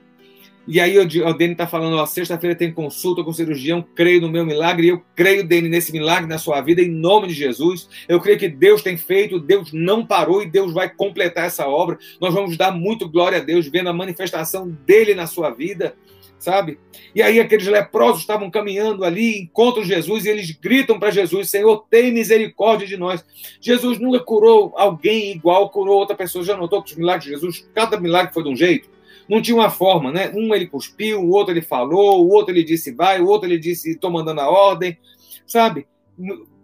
E 0.67 0.80
aí 0.80 0.97
o 0.97 1.34
Dene 1.34 1.54
está 1.54 1.67
falando, 1.67 1.95
ó, 1.97 2.06
sexta-feira 2.06 2.56
tem 2.56 2.73
consulta 2.73 3.23
com 3.23 3.30
o 3.30 3.34
cirurgião, 3.34 3.86
creio 3.93 4.21
no 4.21 4.30
meu 4.30 4.43
milagre, 4.43 4.88
e 4.88 4.89
eu 4.89 5.01
creio, 5.15 5.47
Dene, 5.47 5.69
nesse 5.69 5.91
milagre 5.91 6.28
na 6.28 6.39
sua 6.39 6.60
vida, 6.62 6.82
em 6.82 6.89
nome 6.89 7.28
de 7.28 7.34
Jesus. 7.36 7.88
Eu 8.08 8.19
creio 8.19 8.39
que 8.39 8.49
Deus 8.49 8.82
tem 8.82 8.97
feito, 8.97 9.39
Deus 9.39 9.71
não 9.71 10.04
parou 10.04 10.41
e 10.41 10.49
Deus 10.49 10.73
vai 10.73 10.89
completar 10.89 11.45
essa 11.45 11.67
obra. 11.67 11.99
Nós 12.19 12.34
vamos 12.34 12.58
dar 12.58 12.71
muito 12.71 13.08
glória 13.08 13.38
a 13.38 13.41
Deus, 13.41 13.67
vendo 13.67 13.89
a 13.89 13.93
manifestação 13.93 14.67
dele 14.86 15.13
na 15.13 15.28
sua 15.28 15.51
vida, 15.51 15.95
sabe? 16.39 16.80
E 17.13 17.21
aí 17.21 17.39
aqueles 17.39 17.67
leprosos 17.67 18.21
estavam 18.21 18.49
caminhando 18.49 19.06
ali, 19.06 19.41
encontram 19.41 19.84
Jesus 19.84 20.25
e 20.25 20.30
eles 20.30 20.49
gritam 20.49 20.99
para 20.99 21.12
Jesus: 21.12 21.49
Senhor, 21.49 21.86
tem 21.91 22.12
misericórdia 22.12 22.88
de 22.88 22.97
nós. 22.97 23.23
Jesus 23.62 23.99
nunca 23.99 24.19
curou 24.19 24.73
alguém 24.75 25.32
igual 25.32 25.69
curou 25.69 25.99
outra 25.99 26.15
pessoa. 26.15 26.43
Já 26.43 26.58
notou 26.58 26.82
que 26.82 26.91
os 26.91 26.97
milagres 26.97 27.25
de 27.25 27.32
Jesus, 27.32 27.69
cada 27.73 27.99
milagre 27.99 28.34
foi 28.34 28.43
de 28.43 28.49
um 28.49 28.56
jeito? 28.56 28.95
Não 29.30 29.42
tinha 29.42 29.56
uma 29.56 29.70
forma, 29.70 30.12
né? 30.12 30.32
Um 30.34 30.54
ele 30.54 30.68
cuspiu, 30.68 31.22
o 31.22 31.30
outro 31.30 31.54
ele 31.54 31.62
falou, 31.62 32.26
o 32.26 32.30
outro 32.30 32.54
ele 32.54 32.64
disse 32.64 32.92
vai, 32.92 33.20
o 33.20 33.28
outro 33.28 33.48
ele 33.48 33.60
disse 33.60 33.92
estou 33.92 34.12
mandando 34.12 34.42
a 34.42 34.50
ordem, 34.50 34.98
sabe? 35.46 35.88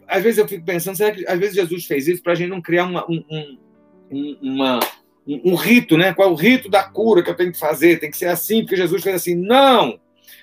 Às 0.08 0.24
vezes 0.24 0.38
eu 0.38 0.48
fico 0.48 0.66
pensando, 0.66 0.96
será 0.96 1.12
que 1.12 1.28
às 1.28 1.40
vezes 1.40 1.56
Jesus 1.56 1.86
fez 1.86 2.08
isso 2.08 2.22
para 2.22 2.34
a 2.34 2.36
gente 2.36 2.50
não 2.50 2.62
criar 2.62 2.86
uma, 2.86 3.06
um, 3.10 3.24
um, 4.12 4.38
uma, 4.42 4.80
um, 5.28 5.52
um 5.52 5.56
rito, 5.56 5.98
né? 5.98 6.14
Qual 6.14 6.30
é 6.30 6.32
o 6.32 6.36
rito 6.36 6.70
da 6.70 6.84
cura 6.84 7.24
que 7.24 7.30
eu 7.30 7.36
tenho 7.36 7.52
que 7.52 7.60
fazer? 7.60 8.00
Tem 8.00 8.12
que 8.12 8.18
ser 8.18 8.28
assim, 8.28 8.62
porque 8.62 8.76
Jesus 8.76 9.02
fez 9.02 9.16
assim. 9.16 9.36
Não! 9.36 10.00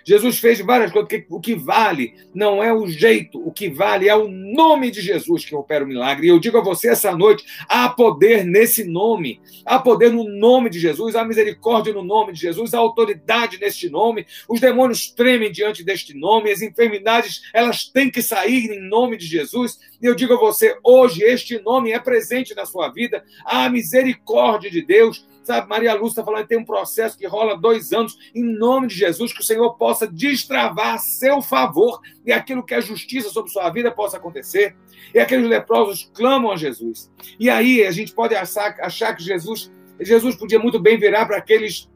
Jesus 0.09 0.39
fez 0.39 0.59
várias 0.61 0.91
coisas. 0.91 1.11
O 1.29 1.39
que 1.39 1.55
vale 1.55 2.15
não 2.35 2.65
é 2.65 2.73
o 2.73 2.89
jeito, 2.89 3.47
o 3.47 3.53
que 3.53 3.69
vale 3.69 4.09
é 4.09 4.17
o 4.17 4.27
nome 4.27 4.91
de 4.91 5.03
Jesus 5.03 5.45
que 5.45 5.55
opera 5.55 5.85
o 5.85 5.87
milagre. 5.87 6.27
E 6.27 6.31
eu 6.31 6.39
digo 6.39 6.57
a 6.57 6.63
você 6.63 6.89
essa 6.89 7.15
noite: 7.15 7.45
há 7.69 7.91
poder 7.91 8.43
nesse 8.43 8.85
nome, 8.85 9.39
há 9.67 9.79
poder 9.79 10.11
no 10.11 10.25
nome 10.25 10.71
de 10.71 10.81
Jesus, 10.81 11.15
há 11.15 11.23
misericórdia 11.27 11.93
no 11.93 12.03
nome 12.03 12.33
de 12.33 12.41
Jesus, 12.41 12.73
há 12.73 12.79
autoridade 12.79 13.61
neste 13.61 13.91
nome. 13.91 14.27
Os 14.49 14.61
demônios 14.61 15.11
tremem 15.11 15.53
diante 15.53 15.85
deste 15.85 16.17
nome, 16.17 16.51
as 16.51 16.63
enfermidades 16.63 17.43
elas 17.53 17.85
têm 17.85 18.11
que 18.11 18.23
sair 18.23 18.71
em 18.71 18.89
nome 18.89 19.19
de 19.19 19.27
Jesus. 19.27 19.79
E 20.01 20.07
eu 20.07 20.15
digo 20.15 20.33
a 20.33 20.39
você: 20.39 20.75
hoje 20.83 21.23
este 21.23 21.61
nome 21.61 21.93
é 21.93 21.99
presente 21.99 22.55
na 22.55 22.65
sua 22.65 22.89
vida, 22.89 23.23
há 23.45 23.69
misericórdia 23.69 24.71
de 24.71 24.81
Deus 24.81 25.28
Sabe, 25.49 25.67
Maria 25.67 25.95
Lúcia 25.95 26.21
está 26.21 26.25
falando 26.25 26.43
que 26.43 26.51
tem 26.51 26.59
um 26.59 26.65
processo 26.65 27.17
que 27.17 27.27
rola 27.27 27.57
dois 27.57 27.91
anos. 27.91 28.19
Em 28.35 28.45
nome 28.45 28.87
de 28.89 28.97
Jesus, 28.97 29.33
que 29.33 29.41
o 29.41 29.43
Senhor 29.43 29.79
possa 29.79 30.07
destravar 30.07 30.97
a 30.97 30.99
seu 30.99 31.41
favor 31.41 32.03
e 32.27 32.31
aquilo 32.31 32.63
que 32.63 32.75
é 32.75 32.83
justiça 32.83 33.31
sobre 33.31 33.51
sua 33.51 33.71
vida 33.71 33.91
possa 33.91 34.19
acontecer. 34.19 34.77
E 35.15 35.19
aqueles 35.19 35.49
leprosos 35.49 36.11
clamam 36.13 36.53
a 36.53 36.57
Jesus. 36.59 37.11
E 37.41 37.49
aí 37.49 37.83
a 37.83 37.91
gente 37.91 38.13
pode 38.13 38.35
achar, 38.35 38.79
achar 38.79 39.17
que 39.17 39.23
Jesus, 39.23 39.73
Jesus 39.99 40.37
podia 40.37 40.59
muito 40.59 40.79
bem 40.79 40.99
virar 40.99 41.25
para 41.25 41.39
aqueles 41.39 41.89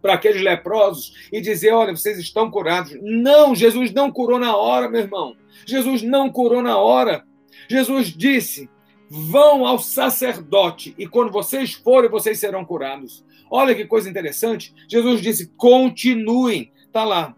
para 0.00 0.14
aqueles 0.14 0.40
leprosos 0.40 1.12
e 1.32 1.40
dizer: 1.40 1.72
olha, 1.72 1.96
vocês 1.96 2.16
estão 2.16 2.48
curados. 2.48 2.96
Não, 3.02 3.56
Jesus 3.56 3.92
não 3.92 4.08
curou 4.12 4.38
na 4.38 4.56
hora, 4.56 4.88
meu 4.88 5.00
irmão. 5.00 5.34
Jesus 5.66 6.00
não 6.00 6.30
curou 6.30 6.62
na 6.62 6.78
hora. 6.78 7.24
Jesus 7.68 8.06
disse: 8.16 8.70
Vão 9.10 9.66
ao 9.66 9.78
sacerdote 9.78 10.94
e 10.98 11.06
quando 11.06 11.32
vocês 11.32 11.72
forem, 11.72 12.10
vocês 12.10 12.38
serão 12.38 12.64
curados. 12.64 13.24
Olha 13.50 13.74
que 13.74 13.84
coisa 13.84 14.08
interessante. 14.08 14.74
Jesus 14.88 15.20
disse: 15.20 15.50
continuem. 15.56 16.70
Está 16.86 17.04
lá. 17.04 17.34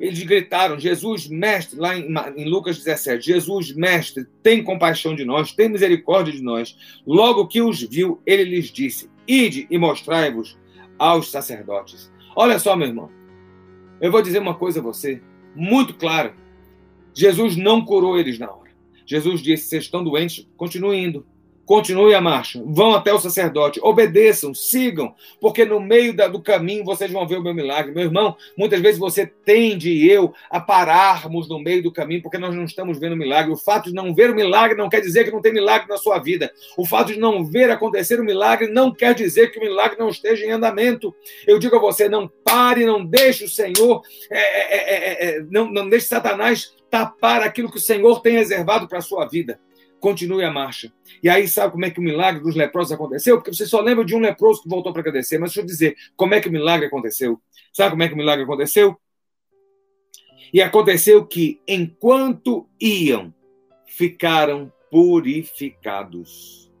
Eles 0.00 0.22
gritaram: 0.22 0.80
Jesus, 0.80 1.28
mestre, 1.28 1.78
lá 1.78 1.96
em, 1.96 2.08
em, 2.36 2.48
Lucas 2.48 2.78
17, 2.78 3.24
Jesus, 3.24 3.74
mestre, 3.74 4.26
tem 4.42 4.64
compaixão 4.64 5.14
de 5.14 5.24
nós, 5.24 5.52
tem 5.52 5.68
misericórdia 5.68 6.32
de 6.32 6.42
nós. 6.42 6.76
Logo 7.06 7.46
que 7.46 7.60
os 7.60 7.82
viu, 7.82 8.20
ele 8.24 8.44
lhes 8.44 8.70
disse: 8.72 9.10
Ide 9.28 9.66
e 9.70 9.78
mostrai-vos 9.78 10.58
aos 10.98 11.30
sacerdotes. 11.30 12.10
Olha 12.34 12.58
só, 12.58 12.74
meu 12.74 12.88
irmão. 12.88 13.10
Eu 14.00 14.10
vou 14.10 14.22
dizer 14.22 14.38
uma 14.38 14.54
coisa 14.54 14.80
a 14.80 14.82
você, 14.82 15.22
muito 15.54 15.94
clara. 15.94 16.34
Jesus 17.12 17.54
não 17.54 17.84
curou 17.84 18.18
eles 18.18 18.38
na 18.38 18.50
hora. 18.50 18.69
Jesus 19.10 19.42
disse: 19.42 19.66
vocês 19.66 19.84
estão 19.84 20.04
doentes, 20.04 20.46
continuem 20.56 21.04
indo. 21.04 21.26
Continue 21.66 22.12
a 22.16 22.20
marcha, 22.20 22.60
vão 22.66 22.96
até 22.96 23.14
o 23.14 23.20
sacerdote, 23.20 23.78
obedeçam, 23.80 24.52
sigam, 24.52 25.14
porque 25.40 25.64
no 25.64 25.78
meio 25.78 26.12
da, 26.12 26.26
do 26.26 26.42
caminho 26.42 26.84
vocês 26.84 27.12
vão 27.12 27.24
ver 27.28 27.38
o 27.38 27.42
meu 27.44 27.54
milagre. 27.54 27.94
Meu 27.94 28.06
irmão, 28.06 28.36
muitas 28.58 28.80
vezes 28.80 28.98
você 28.98 29.24
tende 29.24 29.88
e 29.88 30.10
eu 30.10 30.34
a 30.50 30.58
pararmos 30.58 31.48
no 31.48 31.60
meio 31.60 31.80
do 31.80 31.92
caminho 31.92 32.22
porque 32.22 32.38
nós 32.38 32.56
não 32.56 32.64
estamos 32.64 32.98
vendo 32.98 33.12
o 33.12 33.16
milagre. 33.16 33.52
O 33.52 33.56
fato 33.56 33.88
de 33.88 33.94
não 33.94 34.12
ver 34.12 34.30
o 34.30 34.34
milagre 34.34 34.76
não 34.76 34.88
quer 34.88 35.00
dizer 35.00 35.22
que 35.22 35.30
não 35.30 35.40
tem 35.40 35.52
milagre 35.52 35.88
na 35.88 35.96
sua 35.96 36.18
vida. 36.18 36.52
O 36.76 36.84
fato 36.84 37.12
de 37.12 37.20
não 37.20 37.44
ver 37.44 37.70
acontecer 37.70 38.18
o 38.18 38.24
milagre 38.24 38.66
não 38.66 38.92
quer 38.92 39.14
dizer 39.14 39.52
que 39.52 39.58
o 39.60 39.62
milagre 39.62 39.96
não 39.96 40.08
esteja 40.08 40.44
em 40.44 40.50
andamento. 40.50 41.14
Eu 41.46 41.60
digo 41.60 41.76
a 41.76 41.80
você: 41.80 42.08
não 42.08 42.26
pare, 42.42 42.84
não 42.84 43.04
deixe 43.04 43.44
o 43.44 43.48
Senhor, 43.48 44.02
é, 44.28 44.38
é, 44.38 45.36
é, 45.36 45.42
não, 45.48 45.70
não 45.70 45.88
deixe 45.88 46.06
Satanás 46.06 46.74
tapar 46.90 47.42
aquilo 47.42 47.70
que 47.70 47.78
o 47.78 47.80
Senhor 47.80 48.20
tem 48.20 48.34
reservado 48.34 48.88
para 48.88 48.98
a 48.98 49.02
sua 49.02 49.26
vida. 49.26 49.60
Continue 50.00 50.44
a 50.44 50.50
marcha. 50.50 50.92
E 51.22 51.28
aí, 51.28 51.46
sabe 51.46 51.72
como 51.72 51.84
é 51.84 51.90
que 51.90 52.00
o 52.00 52.02
milagre 52.02 52.42
dos 52.42 52.56
leprosos 52.56 52.92
aconteceu? 52.92 53.36
Porque 53.36 53.54
você 53.54 53.66
só 53.66 53.80
lembra 53.80 54.04
de 54.04 54.14
um 54.14 54.20
leproso 54.20 54.62
que 54.62 54.68
voltou 54.68 54.92
para 54.92 55.02
agradecer. 55.02 55.38
Mas 55.38 55.50
deixa 55.50 55.60
eu 55.60 55.66
dizer, 55.66 55.96
como 56.16 56.34
é 56.34 56.40
que 56.40 56.48
o 56.48 56.52
milagre 56.52 56.86
aconteceu? 56.86 57.40
Sabe 57.72 57.90
como 57.90 58.02
é 58.02 58.08
que 58.08 58.14
o 58.14 58.16
milagre 58.16 58.44
aconteceu? 58.44 58.98
E 60.52 60.60
aconteceu 60.60 61.24
que, 61.24 61.60
enquanto 61.68 62.68
iam, 62.80 63.32
ficaram 63.86 64.72
purificados. 64.90 66.72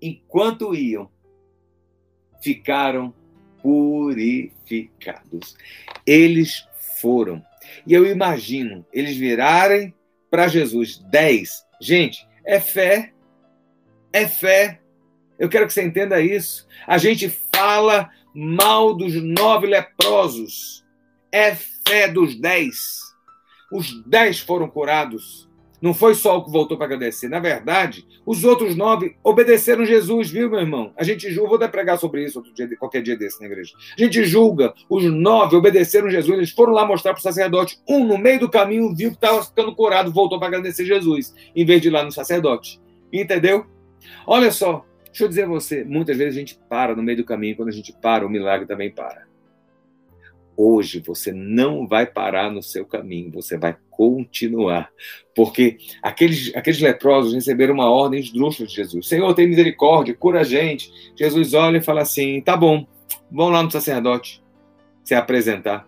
Enquanto 0.00 0.74
iam, 0.74 1.10
ficaram 2.42 3.12
purificados. 3.62 5.56
Eles 6.06 6.68
foram. 7.00 7.42
E 7.86 7.92
eu 7.92 8.06
imagino 8.06 8.84
eles 8.92 9.16
virarem 9.16 9.94
para 10.30 10.48
Jesus. 10.48 10.98
Dez. 11.10 11.64
Gente, 11.80 12.26
é 12.44 12.60
fé. 12.60 13.12
É 14.12 14.26
fé. 14.26 14.80
Eu 15.38 15.48
quero 15.48 15.66
que 15.66 15.72
você 15.72 15.82
entenda 15.82 16.20
isso. 16.20 16.66
A 16.86 16.98
gente 16.98 17.28
fala 17.54 18.10
mal 18.34 18.94
dos 18.94 19.14
nove 19.14 19.66
leprosos. 19.66 20.84
É 21.30 21.54
fé 21.54 22.08
dos 22.08 22.38
dez. 22.38 23.00
Os 23.70 24.02
dez 24.06 24.40
foram 24.40 24.68
curados. 24.68 25.48
Não 25.80 25.92
foi 25.92 26.14
só 26.14 26.38
o 26.38 26.44
que 26.44 26.50
voltou 26.50 26.76
para 26.76 26.86
agradecer. 26.86 27.28
Na 27.28 27.38
verdade, 27.38 28.06
os 28.24 28.44
outros 28.44 28.74
nove 28.74 29.16
obedeceram 29.22 29.84
Jesus, 29.84 30.30
viu, 30.30 30.50
meu 30.50 30.60
irmão? 30.60 30.92
A 30.96 31.04
gente 31.04 31.30
julga, 31.30 31.48
vou 31.48 31.56
até 31.56 31.68
pregar 31.68 31.98
sobre 31.98 32.24
isso 32.24 32.42
dia, 32.54 32.68
qualquer 32.78 33.02
dia 33.02 33.16
desse 33.16 33.40
na 33.40 33.46
igreja. 33.46 33.72
A 33.96 34.00
gente 34.00 34.24
julga, 34.24 34.72
os 34.88 35.04
nove 35.04 35.56
obedeceram 35.56 36.08
Jesus, 36.08 36.36
eles 36.36 36.50
foram 36.50 36.72
lá 36.72 36.86
mostrar 36.86 37.12
para 37.12 37.20
o 37.20 37.22
sacerdote. 37.22 37.78
Um, 37.88 38.04
no 38.06 38.16
meio 38.16 38.40
do 38.40 38.48
caminho, 38.48 38.94
viu 38.94 39.10
que 39.10 39.16
estava 39.16 39.44
ficando 39.44 39.74
curado, 39.74 40.12
voltou 40.12 40.38
para 40.38 40.48
agradecer 40.48 40.84
Jesus, 40.84 41.34
em 41.54 41.64
vez 41.64 41.82
de 41.82 41.88
ir 41.88 41.90
lá 41.90 42.02
no 42.02 42.12
sacerdote. 42.12 42.80
Entendeu? 43.12 43.66
Olha 44.26 44.50
só, 44.50 44.84
deixa 45.06 45.24
eu 45.24 45.28
dizer 45.28 45.44
a 45.44 45.48
você, 45.48 45.84
muitas 45.84 46.16
vezes 46.16 46.36
a 46.36 46.38
gente 46.38 46.58
para 46.68 46.94
no 46.94 47.02
meio 47.02 47.18
do 47.18 47.24
caminho, 47.24 47.56
quando 47.56 47.68
a 47.68 47.72
gente 47.72 47.92
para, 47.92 48.26
o 48.26 48.30
milagre 48.30 48.66
também 48.66 48.90
para. 48.90 49.25
Hoje 50.56 51.02
você 51.04 51.32
não 51.32 51.86
vai 51.86 52.06
parar 52.06 52.50
no 52.50 52.62
seu 52.62 52.86
caminho, 52.86 53.30
você 53.30 53.58
vai 53.58 53.76
continuar. 53.90 54.90
Porque 55.34 55.76
aqueles, 56.02 56.54
aqueles 56.54 56.80
leprosos 56.80 57.34
receberam 57.34 57.74
uma 57.74 57.90
ordem 57.90 58.20
esdrúxula 58.20 58.66
de 58.66 58.74
Jesus: 58.74 59.06
Senhor, 59.06 59.34
tem 59.34 59.48
misericórdia, 59.48 60.14
cura 60.14 60.40
a 60.40 60.44
gente. 60.44 60.90
Jesus 61.14 61.52
olha 61.52 61.78
e 61.78 61.82
fala 61.82 62.02
assim: 62.02 62.40
tá 62.40 62.56
bom, 62.56 62.86
vão 63.30 63.50
lá 63.50 63.62
no 63.62 63.70
sacerdote 63.70 64.42
se 65.04 65.14
apresentar. 65.14 65.86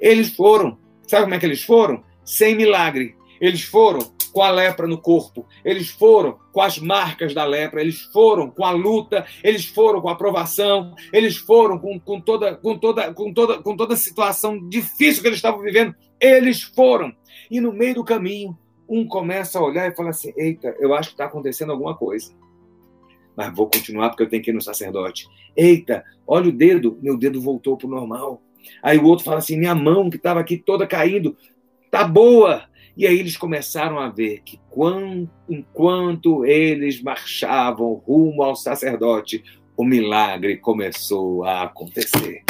Eles 0.00 0.34
foram. 0.34 0.78
Sabe 1.06 1.24
como 1.24 1.34
é 1.34 1.38
que 1.38 1.46
eles 1.46 1.62
foram? 1.62 2.04
Sem 2.24 2.54
milagre. 2.54 3.16
Eles 3.40 3.62
foram 3.62 4.00
com 4.32 4.42
a 4.42 4.50
lepra 4.50 4.86
no 4.86 4.98
corpo, 4.98 5.46
eles 5.64 5.90
foram 5.90 6.38
com 6.52 6.60
as 6.60 6.78
marcas 6.78 7.34
da 7.34 7.44
lepra, 7.44 7.80
eles 7.80 8.00
foram 8.12 8.50
com 8.50 8.64
a 8.64 8.70
luta, 8.70 9.26
eles 9.42 9.66
foram 9.66 10.00
com 10.00 10.08
a 10.08 10.14
provação, 10.14 10.94
eles 11.12 11.36
foram 11.36 11.78
com, 11.78 11.98
com, 11.98 12.20
toda, 12.20 12.54
com, 12.56 12.78
toda, 12.78 13.12
com, 13.12 13.32
toda, 13.32 13.62
com 13.62 13.76
toda 13.76 13.94
a 13.94 13.96
situação 13.96 14.68
difícil 14.68 15.22
que 15.22 15.28
eles 15.28 15.38
estavam 15.38 15.60
vivendo, 15.60 15.94
eles 16.20 16.62
foram. 16.62 17.12
E 17.50 17.60
no 17.60 17.72
meio 17.72 17.96
do 17.96 18.04
caminho, 18.04 18.56
um 18.88 19.06
começa 19.06 19.58
a 19.58 19.62
olhar 19.62 19.88
e 19.88 19.94
fala 19.94 20.10
assim: 20.10 20.32
Eita, 20.36 20.74
eu 20.80 20.92
acho 20.94 21.10
que 21.10 21.14
está 21.14 21.26
acontecendo 21.26 21.70
alguma 21.70 21.96
coisa. 21.96 22.34
Mas 23.36 23.54
vou 23.54 23.70
continuar 23.70 24.10
porque 24.10 24.24
eu 24.24 24.28
tenho 24.28 24.42
que 24.42 24.50
ir 24.50 24.54
no 24.54 24.60
sacerdote. 24.60 25.28
Eita, 25.56 26.04
olha 26.26 26.48
o 26.48 26.52
dedo, 26.52 26.98
meu 27.00 27.16
dedo 27.16 27.40
voltou 27.40 27.76
para 27.76 27.86
o 27.86 27.90
normal. 27.90 28.42
Aí 28.82 28.98
o 28.98 29.04
outro 29.04 29.24
fala 29.24 29.38
assim: 29.38 29.56
minha 29.56 29.74
mão 29.74 30.10
que 30.10 30.16
estava 30.16 30.40
aqui 30.40 30.56
toda 30.58 30.86
caindo, 30.86 31.36
tá 31.90 32.04
boa. 32.04 32.68
E 33.00 33.06
aí 33.06 33.18
eles 33.18 33.34
começaram 33.34 33.98
a 33.98 34.10
ver 34.10 34.42
que 34.44 34.60
enquanto 35.48 36.44
eles 36.44 37.00
marchavam 37.00 37.94
rumo 37.94 38.42
ao 38.42 38.54
sacerdote, 38.54 39.42
o 39.74 39.86
milagre 39.86 40.58
começou 40.58 41.42
a 41.44 41.62
acontecer. 41.62 42.42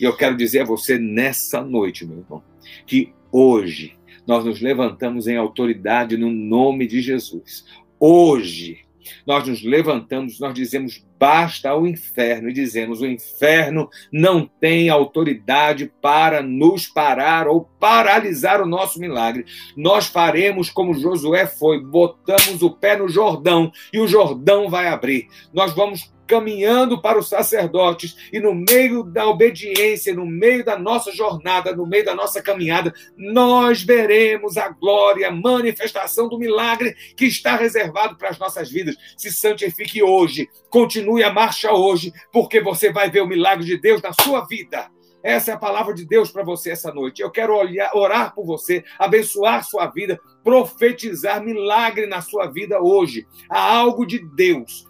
E 0.00 0.04
eu 0.04 0.16
quero 0.16 0.36
dizer 0.36 0.60
a 0.60 0.64
você 0.64 0.96
nessa 0.96 1.60
noite, 1.60 2.06
meu 2.06 2.18
irmão, 2.18 2.40
que 2.86 3.12
hoje 3.32 3.98
nós 4.24 4.44
nos 4.44 4.60
levantamos 4.60 5.26
em 5.26 5.36
autoridade 5.36 6.16
no 6.16 6.30
nome 6.30 6.86
de 6.86 7.00
Jesus. 7.00 7.64
Hoje 7.98 8.84
nós 9.26 9.48
nos 9.48 9.64
levantamos, 9.64 10.38
nós 10.38 10.54
dizemos 10.54 11.04
basta 11.18 11.70
ao 11.70 11.86
inferno 11.86 12.48
e 12.48 12.52
dizemos: 12.52 13.00
o 13.00 13.06
inferno 13.06 13.88
não 14.12 14.48
tem 14.60 14.88
autoridade 14.88 15.92
para 16.00 16.42
nos 16.42 16.86
parar 16.86 17.46
ou 17.48 17.68
paralisar 17.78 18.60
o 18.60 18.66
nosso 18.66 18.98
milagre. 19.00 19.44
Nós 19.76 20.06
faremos 20.06 20.70
como 20.70 20.94
Josué 20.94 21.46
foi, 21.46 21.82
botamos 21.82 22.62
o 22.62 22.70
pé 22.70 22.96
no 22.96 23.08
Jordão 23.08 23.70
e 23.92 23.98
o 23.98 24.08
Jordão 24.08 24.68
vai 24.68 24.88
abrir. 24.88 25.28
Nós 25.52 25.72
vamos 25.74 26.10
caminhando 26.26 27.00
para 27.00 27.18
os 27.18 27.28
sacerdotes 27.28 28.16
e 28.32 28.40
no 28.40 28.54
meio 28.54 29.02
da 29.02 29.26
obediência, 29.26 30.14
no 30.14 30.26
meio 30.26 30.64
da 30.64 30.78
nossa 30.78 31.12
jornada, 31.12 31.74
no 31.74 31.86
meio 31.86 32.04
da 32.04 32.14
nossa 32.14 32.42
caminhada, 32.42 32.92
nós 33.16 33.82
veremos 33.82 34.56
a 34.56 34.68
glória, 34.68 35.28
a 35.28 35.32
manifestação 35.32 36.28
do 36.28 36.38
milagre 36.38 36.94
que 37.16 37.26
está 37.26 37.56
reservado 37.56 38.16
para 38.16 38.30
as 38.30 38.38
nossas 38.38 38.70
vidas. 38.70 38.96
Se 39.16 39.32
santifique 39.32 40.02
hoje, 40.02 40.48
continue 40.68 41.22
a 41.22 41.32
marcha 41.32 41.72
hoje, 41.72 42.12
porque 42.32 42.60
você 42.60 42.92
vai 42.92 43.10
ver 43.10 43.22
o 43.22 43.26
milagre 43.26 43.64
de 43.64 43.78
Deus 43.78 44.02
na 44.02 44.12
sua 44.12 44.44
vida. 44.46 44.90
Essa 45.22 45.50
é 45.50 45.54
a 45.54 45.58
palavra 45.58 45.92
de 45.92 46.04
Deus 46.04 46.30
para 46.30 46.44
você 46.44 46.70
essa 46.70 46.92
noite. 46.92 47.20
Eu 47.20 47.30
quero 47.32 47.52
olhar, 47.52 47.90
orar 47.96 48.32
por 48.32 48.46
você, 48.46 48.84
abençoar 48.96 49.64
sua 49.64 49.88
vida, 49.88 50.20
profetizar 50.44 51.42
milagre 51.42 52.06
na 52.06 52.20
sua 52.20 52.46
vida 52.46 52.80
hoje. 52.80 53.26
Há 53.50 53.76
algo 53.76 54.06
de 54.06 54.20
Deus 54.20 54.86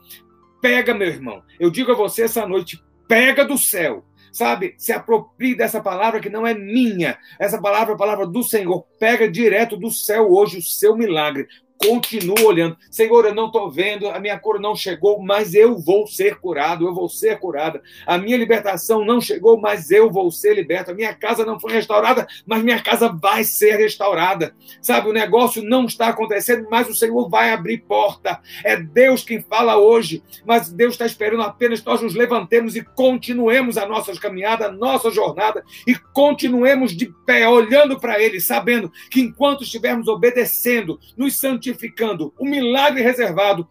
Pega, 0.66 0.92
meu 0.92 1.06
irmão. 1.06 1.44
Eu 1.60 1.70
digo 1.70 1.92
a 1.92 1.94
você 1.94 2.22
essa 2.22 2.44
noite: 2.44 2.82
pega 3.06 3.44
do 3.44 3.56
céu. 3.56 4.04
Sabe? 4.32 4.74
Se 4.76 4.92
aproprie 4.92 5.54
dessa 5.54 5.80
palavra 5.80 6.18
que 6.20 6.28
não 6.28 6.44
é 6.44 6.54
minha. 6.54 7.16
Essa 7.38 7.62
palavra 7.62 7.92
é 7.92 7.94
a 7.94 7.98
palavra 7.98 8.26
do 8.26 8.42
Senhor. 8.42 8.84
Pega 8.98 9.30
direto 9.30 9.76
do 9.76 9.92
céu 9.92 10.28
hoje 10.28 10.58
o 10.58 10.62
seu 10.62 10.96
milagre 10.96 11.46
continuo 11.78 12.44
olhando. 12.44 12.76
Senhor, 12.90 13.24
eu 13.24 13.34
não 13.34 13.46
estou 13.46 13.70
vendo, 13.70 14.08
a 14.08 14.18
minha 14.18 14.38
cura 14.38 14.58
não 14.58 14.74
chegou, 14.74 15.20
mas 15.22 15.54
eu 15.54 15.78
vou 15.78 16.06
ser 16.06 16.36
curado, 16.36 16.86
eu 16.86 16.94
vou 16.94 17.08
ser 17.08 17.38
curada. 17.38 17.82
A 18.06 18.18
minha 18.18 18.36
libertação 18.36 19.04
não 19.04 19.20
chegou, 19.20 19.60
mas 19.60 19.90
eu 19.90 20.10
vou 20.10 20.30
ser 20.30 20.54
liberto. 20.54 20.90
A 20.90 20.94
minha 20.94 21.14
casa 21.14 21.44
não 21.44 21.60
foi 21.60 21.72
restaurada, 21.72 22.26
mas 22.46 22.62
minha 22.62 22.82
casa 22.82 23.08
vai 23.08 23.44
ser 23.44 23.76
restaurada. 23.76 24.54
Sabe, 24.80 25.08
o 25.08 25.12
negócio 25.12 25.62
não 25.62 25.84
está 25.84 26.08
acontecendo, 26.08 26.66
mas 26.70 26.88
o 26.88 26.94
Senhor 26.94 27.28
vai 27.28 27.50
abrir 27.50 27.78
porta. 27.78 28.40
É 28.64 28.76
Deus 28.76 29.22
quem 29.22 29.40
fala 29.40 29.76
hoje, 29.76 30.22
mas 30.44 30.68
Deus 30.68 30.94
está 30.94 31.06
esperando 31.06 31.42
apenas 31.42 31.84
nós 31.84 32.00
nos 32.02 32.14
levantemos 32.14 32.74
e 32.74 32.82
continuemos 32.82 33.78
a 33.78 33.86
nossa 33.86 34.12
caminhada, 34.18 34.66
a 34.66 34.72
nossa 34.72 35.10
jornada 35.10 35.64
e 35.86 35.94
continuemos 35.94 36.96
de 36.96 37.12
pé, 37.24 37.48
olhando 37.48 37.98
para 37.98 38.20
Ele, 38.20 38.40
sabendo 38.40 38.90
que 39.10 39.20
enquanto 39.20 39.62
estivermos 39.62 40.08
obedecendo, 40.08 40.98
nos 41.16 41.38
santificando, 41.38 41.65
santificando, 41.66 42.32
o 42.38 42.44
milagre 42.44 43.02
reservado 43.02 43.68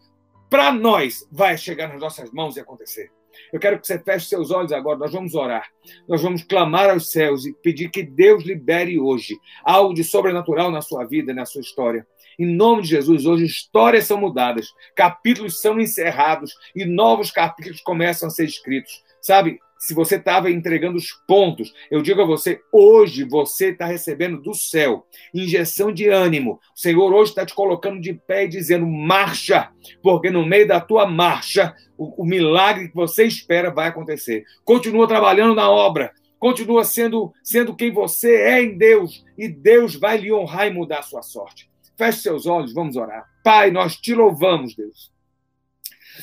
para 0.50 0.72
nós 0.72 1.28
vai 1.32 1.58
chegar 1.58 1.88
nas 1.88 2.00
nossas 2.00 2.32
mãos 2.32 2.56
e 2.56 2.60
acontecer. 2.60 3.12
Eu 3.52 3.60
quero 3.60 3.80
que 3.80 3.86
você 3.86 4.00
feche 4.00 4.28
seus 4.28 4.50
olhos 4.50 4.72
agora, 4.72 4.98
nós 4.98 5.12
vamos 5.12 5.36
orar. 5.36 5.68
Nós 6.08 6.22
vamos 6.22 6.44
clamar 6.44 6.90
aos 6.90 7.12
céus 7.12 7.46
e 7.46 7.54
pedir 7.54 7.90
que 7.90 8.02
Deus 8.02 8.44
libere 8.44 8.98
hoje 8.98 9.38
algo 9.64 9.94
de 9.94 10.04
sobrenatural 10.04 10.72
na 10.72 10.82
sua 10.82 11.06
vida, 11.06 11.34
na 11.34 11.46
sua 11.46 11.62
história. 11.62 12.08
Em 12.40 12.46
nome 12.46 12.84
de 12.84 12.90
Jesus, 12.90 13.26
hoje 13.26 13.46
histórias 13.46 14.06
são 14.06 14.18
mudadas, 14.18 14.74
capítulos 14.96 15.60
são 15.60 15.80
encerrados 15.80 16.54
e 16.76 16.86
novos 16.86 17.32
capítulos 17.32 17.82
começam 17.82 18.28
a 18.28 18.32
ser 18.32 18.46
escritos. 18.46 19.04
Sabe, 19.26 19.60
se 19.80 19.96
você 19.96 20.18
estava 20.18 20.52
entregando 20.52 20.98
os 21.00 21.12
pontos, 21.28 21.74
eu 21.90 22.04
digo 22.04 22.22
a 22.22 22.26
você, 22.26 22.62
hoje 22.72 23.24
você 23.24 23.70
está 23.70 23.88
recebendo 23.88 24.40
do 24.40 24.54
céu 24.54 25.08
injeção 25.34 25.92
de 25.92 26.08
ânimo. 26.08 26.60
O 26.76 26.80
Senhor 26.80 27.12
hoje 27.12 27.32
está 27.32 27.44
te 27.44 27.56
colocando 27.56 28.00
de 28.00 28.14
pé 28.14 28.44
e 28.44 28.48
dizendo: 28.48 28.86
marcha, 28.86 29.72
porque 30.04 30.30
no 30.30 30.46
meio 30.46 30.68
da 30.68 30.80
tua 30.80 31.08
marcha, 31.08 31.74
o, 31.98 32.22
o 32.22 32.24
milagre 32.24 32.90
que 32.90 32.94
você 32.94 33.26
espera 33.26 33.72
vai 33.72 33.88
acontecer. 33.88 34.44
Continua 34.64 35.08
trabalhando 35.08 35.56
na 35.56 35.72
obra, 35.72 36.12
continua 36.38 36.84
sendo, 36.84 37.34
sendo 37.44 37.76
quem 37.76 37.92
você 37.92 38.36
é 38.36 38.62
em 38.62 38.78
Deus, 38.78 39.26
e 39.36 39.48
Deus 39.48 39.96
vai 39.96 40.20
lhe 40.20 40.32
honrar 40.32 40.68
e 40.68 40.72
mudar 40.72 41.00
a 41.00 41.04
sua 41.04 41.24
sorte. 41.24 41.68
Feche 41.98 42.20
seus 42.20 42.46
olhos, 42.46 42.76
vamos 42.76 42.96
orar. 42.96 43.26
Pai, 43.44 43.72
nós 43.72 43.96
te 43.96 44.14
louvamos, 44.14 44.76
Deus 44.76 45.15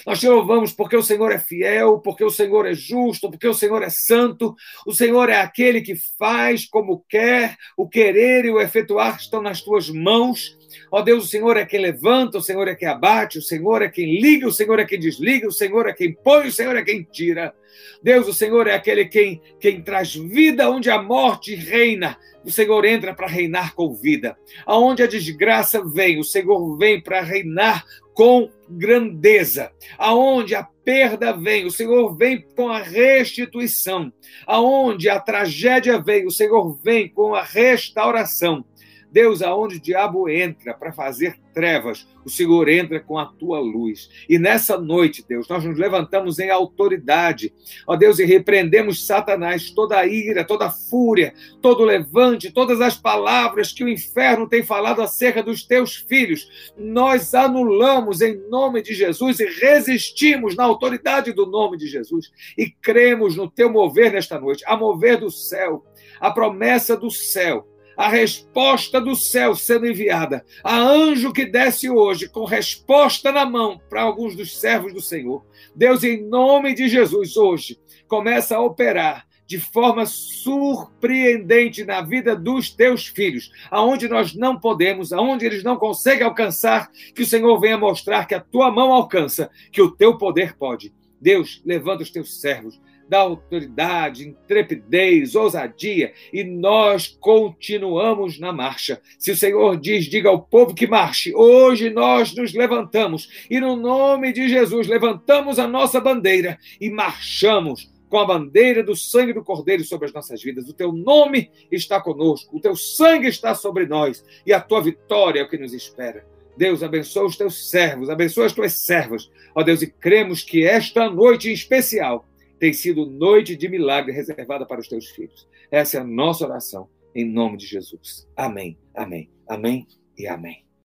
nós 0.06 0.20
te 0.20 0.28
louvamos 0.28 0.72
porque 0.72 0.96
o 0.96 1.02
Senhor 1.02 1.30
é 1.32 1.38
fiel, 1.38 1.98
porque 1.98 2.24
o 2.24 2.30
Senhor 2.30 2.66
é 2.66 2.74
justo, 2.74 3.30
porque 3.30 3.48
o 3.48 3.54
Senhor 3.54 3.82
é 3.82 3.90
santo. 3.90 4.54
O 4.86 4.92
Senhor 4.92 5.28
é 5.28 5.36
aquele 5.36 5.80
que 5.80 5.94
faz 6.18 6.66
como 6.66 7.04
quer, 7.08 7.56
o 7.76 7.88
querer 7.88 8.44
e 8.44 8.50
o 8.50 8.60
efetuar 8.60 9.16
estão 9.16 9.42
nas 9.42 9.60
tuas 9.60 9.88
mãos. 9.90 10.56
Ó 10.90 11.02
Deus, 11.02 11.24
o 11.24 11.28
Senhor 11.28 11.56
é 11.56 11.66
quem 11.66 11.80
levanta, 11.80 12.38
o 12.38 12.42
Senhor 12.42 12.66
é 12.68 12.74
quem 12.74 12.88
abate, 12.88 13.38
o 13.38 13.42
Senhor 13.42 13.82
é 13.82 13.88
quem 13.88 14.20
liga, 14.20 14.46
o 14.46 14.52
Senhor 14.52 14.78
é 14.78 14.84
quem 14.84 14.98
desliga, 14.98 15.46
o 15.46 15.52
Senhor 15.52 15.86
é 15.86 15.92
quem 15.92 16.12
põe, 16.12 16.48
o 16.48 16.52
Senhor 16.52 16.76
é 16.76 16.82
quem 16.82 17.02
tira. 17.02 17.54
Deus, 18.02 18.28
o 18.28 18.34
Senhor 18.34 18.66
é 18.66 18.74
aquele 18.74 19.06
quem, 19.06 19.40
quem 19.60 19.82
traz 19.82 20.14
vida 20.14 20.70
onde 20.70 20.90
a 20.90 21.02
morte 21.02 21.54
reina. 21.54 22.16
O 22.44 22.50
Senhor 22.50 22.84
entra 22.84 23.14
para 23.14 23.28
reinar 23.28 23.74
com 23.74 23.94
vida. 23.94 24.36
Aonde 24.66 25.02
a 25.02 25.06
desgraça 25.06 25.82
vem, 25.84 26.18
o 26.18 26.24
Senhor 26.24 26.76
vem 26.76 27.00
para 27.00 27.20
reinar 27.20 27.84
com 28.14 28.50
grandeza. 28.76 29.70
Aonde 29.98 30.54
a 30.54 30.62
perda 30.84 31.32
vem, 31.32 31.64
o 31.64 31.70
Senhor 31.70 32.16
vem 32.16 32.44
com 32.56 32.68
a 32.68 32.78
restituição. 32.78 34.12
Aonde 34.46 35.08
a 35.08 35.20
tragédia 35.20 36.00
vem, 36.00 36.26
o 36.26 36.30
Senhor 36.30 36.78
vem 36.82 37.08
com 37.08 37.34
a 37.34 37.42
restauração. 37.42 38.64
Deus, 39.12 39.42
aonde 39.42 39.76
o 39.76 39.80
diabo 39.80 40.26
entra 40.26 40.72
para 40.72 40.90
fazer 40.90 41.38
trevas, 41.52 42.08
o 42.24 42.30
Senhor 42.30 42.66
entra 42.68 42.98
com 42.98 43.18
a 43.18 43.26
tua 43.26 43.58
luz. 43.58 44.08
E 44.26 44.38
nessa 44.38 44.78
noite, 44.78 45.22
Deus, 45.28 45.46
nós 45.48 45.62
nos 45.64 45.78
levantamos 45.78 46.38
em 46.38 46.48
autoridade, 46.48 47.52
ó 47.86 47.94
Deus, 47.94 48.18
e 48.18 48.24
repreendemos 48.24 49.06
Satanás, 49.06 49.70
toda 49.70 49.98
a 49.98 50.06
ira, 50.06 50.44
toda 50.44 50.66
a 50.66 50.70
fúria, 50.70 51.34
todo 51.60 51.84
levante, 51.84 52.50
todas 52.50 52.80
as 52.80 52.96
palavras 52.96 53.70
que 53.70 53.84
o 53.84 53.88
inferno 53.88 54.48
tem 54.48 54.62
falado 54.62 55.02
acerca 55.02 55.42
dos 55.42 55.62
teus 55.62 55.96
filhos. 55.96 56.72
Nós 56.78 57.34
anulamos 57.34 58.22
em 58.22 58.36
nome 58.48 58.80
de 58.80 58.94
Jesus 58.94 59.40
e 59.40 59.44
resistimos 59.44 60.56
na 60.56 60.64
autoridade 60.64 61.32
do 61.32 61.44
nome 61.44 61.76
de 61.76 61.86
Jesus 61.86 62.32
e 62.56 62.70
cremos 62.70 63.36
no 63.36 63.50
teu 63.50 63.70
mover 63.70 64.10
nesta 64.10 64.40
noite, 64.40 64.64
a 64.66 64.74
mover 64.74 65.18
do 65.18 65.30
céu, 65.30 65.84
a 66.18 66.30
promessa 66.30 66.96
do 66.96 67.10
céu 67.10 67.68
a 67.96 68.08
resposta 68.08 69.00
do 69.00 69.14
céu 69.14 69.54
sendo 69.54 69.86
enviada, 69.86 70.44
a 70.62 70.78
anjo 70.78 71.32
que 71.32 71.44
desce 71.44 71.90
hoje 71.90 72.28
com 72.28 72.44
resposta 72.44 73.30
na 73.32 73.44
mão 73.44 73.80
para 73.88 74.02
alguns 74.02 74.36
dos 74.36 74.58
servos 74.58 74.92
do 74.92 75.00
Senhor. 75.00 75.44
Deus, 75.74 76.02
em 76.04 76.22
nome 76.28 76.74
de 76.74 76.88
Jesus, 76.88 77.36
hoje, 77.36 77.78
começa 78.08 78.56
a 78.56 78.60
operar 78.60 79.26
de 79.46 79.58
forma 79.58 80.06
surpreendente 80.06 81.84
na 81.84 82.00
vida 82.00 82.34
dos 82.34 82.70
teus 82.70 83.06
filhos, 83.06 83.50
aonde 83.70 84.08
nós 84.08 84.34
não 84.34 84.58
podemos, 84.58 85.12
aonde 85.12 85.44
eles 85.44 85.62
não 85.62 85.76
conseguem 85.76 86.24
alcançar, 86.24 86.90
que 87.14 87.22
o 87.22 87.26
Senhor 87.26 87.60
venha 87.60 87.76
mostrar 87.76 88.24
que 88.24 88.34
a 88.34 88.40
tua 88.40 88.70
mão 88.70 88.92
alcança, 88.92 89.50
que 89.70 89.82
o 89.82 89.90
teu 89.90 90.16
poder 90.16 90.56
pode. 90.56 90.94
Deus, 91.20 91.60
levanta 91.66 92.02
os 92.02 92.10
teus 92.10 92.40
servos, 92.40 92.80
da 93.12 93.18
autoridade, 93.18 94.26
intrepidez, 94.26 95.34
ousadia, 95.34 96.14
e 96.32 96.42
nós 96.42 97.08
continuamos 97.20 98.40
na 98.40 98.54
marcha. 98.54 99.02
Se 99.18 99.32
o 99.32 99.36
Senhor 99.36 99.78
diz, 99.78 100.06
diga 100.06 100.30
ao 100.30 100.40
povo 100.40 100.74
que 100.74 100.86
marche, 100.86 101.34
hoje 101.34 101.90
nós 101.90 102.34
nos 102.34 102.54
levantamos 102.54 103.46
e, 103.50 103.60
no 103.60 103.76
nome 103.76 104.32
de 104.32 104.48
Jesus, 104.48 104.86
levantamos 104.86 105.58
a 105.58 105.68
nossa 105.68 106.00
bandeira 106.00 106.58
e 106.80 106.88
marchamos 106.88 107.92
com 108.08 108.18
a 108.18 108.24
bandeira 108.24 108.82
do 108.82 108.96
sangue 108.96 109.34
do 109.34 109.44
Cordeiro 109.44 109.84
sobre 109.84 110.06
as 110.06 110.14
nossas 110.14 110.42
vidas. 110.42 110.66
O 110.70 110.72
teu 110.72 110.90
nome 110.90 111.50
está 111.70 112.00
conosco, 112.00 112.56
o 112.56 112.60
teu 112.60 112.74
sangue 112.74 113.28
está 113.28 113.54
sobre 113.54 113.84
nós 113.84 114.24
e 114.46 114.54
a 114.54 114.60
tua 114.60 114.80
vitória 114.80 115.40
é 115.40 115.42
o 115.42 115.50
que 115.50 115.58
nos 115.58 115.74
espera. 115.74 116.24
Deus, 116.56 116.82
abençoa 116.82 117.26
os 117.26 117.36
teus 117.36 117.68
servos, 117.68 118.08
abençoa 118.08 118.46
as 118.46 118.54
tuas 118.54 118.72
servas. 118.72 119.30
Ó 119.54 119.62
Deus, 119.62 119.82
e 119.82 119.86
cremos 119.86 120.42
que 120.42 120.64
esta 120.64 121.10
noite 121.10 121.50
em 121.50 121.52
especial 121.52 122.26
tem 122.62 122.72
sido 122.72 123.04
noite 123.04 123.56
de 123.56 123.68
milagre 123.68 124.12
reservada 124.12 124.64
para 124.64 124.80
os 124.80 124.86
teus 124.86 125.08
filhos. 125.08 125.48
Essa 125.68 125.96
é 125.96 126.00
a 126.00 126.04
nossa 126.04 126.44
oração, 126.44 126.88
em 127.12 127.28
nome 127.28 127.56
de 127.56 127.66
Jesus. 127.66 128.28
Amém, 128.36 128.78
amém, 128.94 129.28
amém 129.48 129.84
e 130.16 130.28
amém. 130.28 130.64